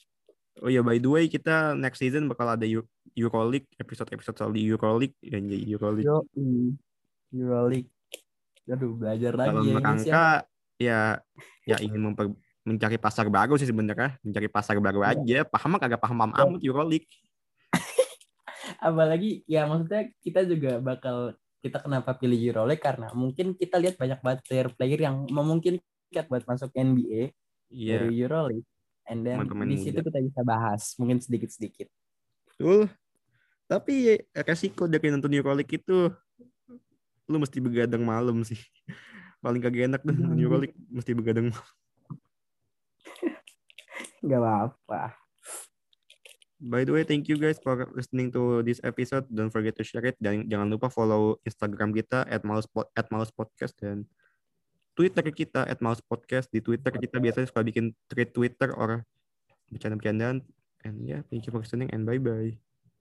Oh 0.63 0.71
iya, 0.71 0.81
by 0.81 0.97
the 1.03 1.11
way, 1.11 1.25
kita 1.27 1.75
next 1.75 1.99
season 2.01 2.29
bakal 2.31 2.47
ada 2.49 2.65
Eu- 2.65 2.89
Euroleague, 3.13 3.67
episode-episode 3.77 4.37
soal 4.39 4.53
di 4.55 4.65
Euroleague. 4.65 5.17
Ya, 5.21 5.41
jadi 5.41 5.59
Euroleague. 5.67 6.07
Yo, 6.07 6.23
Euroleague. 7.35 7.91
Aduh, 8.71 8.95
belajar 8.95 9.35
lagi 9.35 9.51
Dalam 9.75 9.99
ya, 9.99 10.05
ya. 10.07 10.25
ya 10.79 11.01
ya 11.67 11.77
ingin 11.83 12.01
memper- 12.01 12.37
mencari 12.63 12.97
pasar 13.03 13.27
baru 13.27 13.59
sih 13.59 13.67
sebenarnya, 13.67 14.15
mencari 14.23 14.47
pasar 14.47 14.79
baru 14.79 15.03
Iya. 15.03 15.11
aja. 15.17 15.39
Paham 15.49 15.75
kagak 15.81 16.01
paham-paham 16.01 16.33
Iya. 16.33 16.43
amat 16.47 16.61
Euroleague. 16.63 17.09
Apalagi 18.79 19.43
ya 19.51 19.67
maksudnya 19.67 20.13
kita 20.23 20.47
juga 20.47 20.79
bakal 20.79 21.35
kita 21.61 21.83
kenapa 21.83 22.15
pilih 22.17 22.39
Euroleague 22.39 22.81
karena 22.81 23.11
mungkin 23.13 23.53
kita 23.59 23.77
lihat 23.77 23.99
banyak 23.99 24.21
banget 24.23 24.41
player-player 24.47 25.01
yang 25.03 25.27
memungkinkan 25.29 25.83
buat 26.27 26.43
masuk 26.45 26.71
NBA 26.73 27.31
Iya. 27.71 28.03
dari 28.03 28.15
Euroleague. 28.19 28.67
And 29.07 29.23
then 29.23 29.43
Pemain-pemain 29.43 29.71
di 29.71 29.79
situ 29.79 29.99
muda. 29.99 30.07
kita 30.11 30.19
bisa 30.23 30.41
bahas 30.43 30.83
mungkin 30.95 31.19
sedikit-sedikit. 31.19 31.87
Betul. 32.51 32.91
Tapi 33.67 34.19
resiko 34.35 34.87
dari 34.87 35.11
nonton 35.11 35.31
Euroleague 35.31 35.79
itu 35.79 36.11
lu 37.27 37.37
mesti 37.39 37.59
begadang 37.63 38.03
malam 38.03 38.43
sih. 38.43 38.59
Paling 39.43 39.63
kagak 39.63 39.87
enak 39.89 40.01
tuh 40.03 40.11
nonton 40.13 40.35
Hmm. 40.35 40.45
Euroleague 40.45 40.75
mesti 40.91 41.15
begadang. 41.15 41.55
Gak 44.21 44.37
apa-apa. 44.37 45.17
By 46.61 46.85
the 46.85 46.93
way, 46.93 47.09
thank 47.09 47.25
you 47.25 47.41
guys 47.41 47.57
for 47.57 47.89
listening 47.97 48.29
to 48.37 48.61
this 48.61 48.85
episode. 48.85 49.25
Don't 49.33 49.49
forget 49.49 49.73
to 49.81 49.85
share 49.87 50.05
it 50.05 50.21
dan 50.21 50.45
jangan 50.45 50.69
lupa 50.69 50.93
follow 50.93 51.41
Instagram 51.41 51.97
kita 51.97 52.29
at 52.29 52.45
@malespod 52.45 52.85
at 52.93 53.09
@malespodcast 53.09 53.81
dan 53.81 54.05
Twitter 55.01 55.25
kita 55.33 55.65
at 55.65 55.81
@malespodcast. 55.81 56.53
Di 56.53 56.61
Twitter 56.61 56.93
kita 56.93 57.17
biasanya 57.17 57.49
suka 57.49 57.65
bikin 57.65 57.97
tweet 58.13 58.37
Twitter 58.37 58.77
or 58.77 59.01
bercanda-bercandaan. 59.73 60.45
And 60.85 60.97
yeah, 61.09 61.25
thank 61.33 61.49
you 61.49 61.53
for 61.57 61.65
listening 61.65 61.89
and 61.89 62.05
bye-bye. 62.05 62.70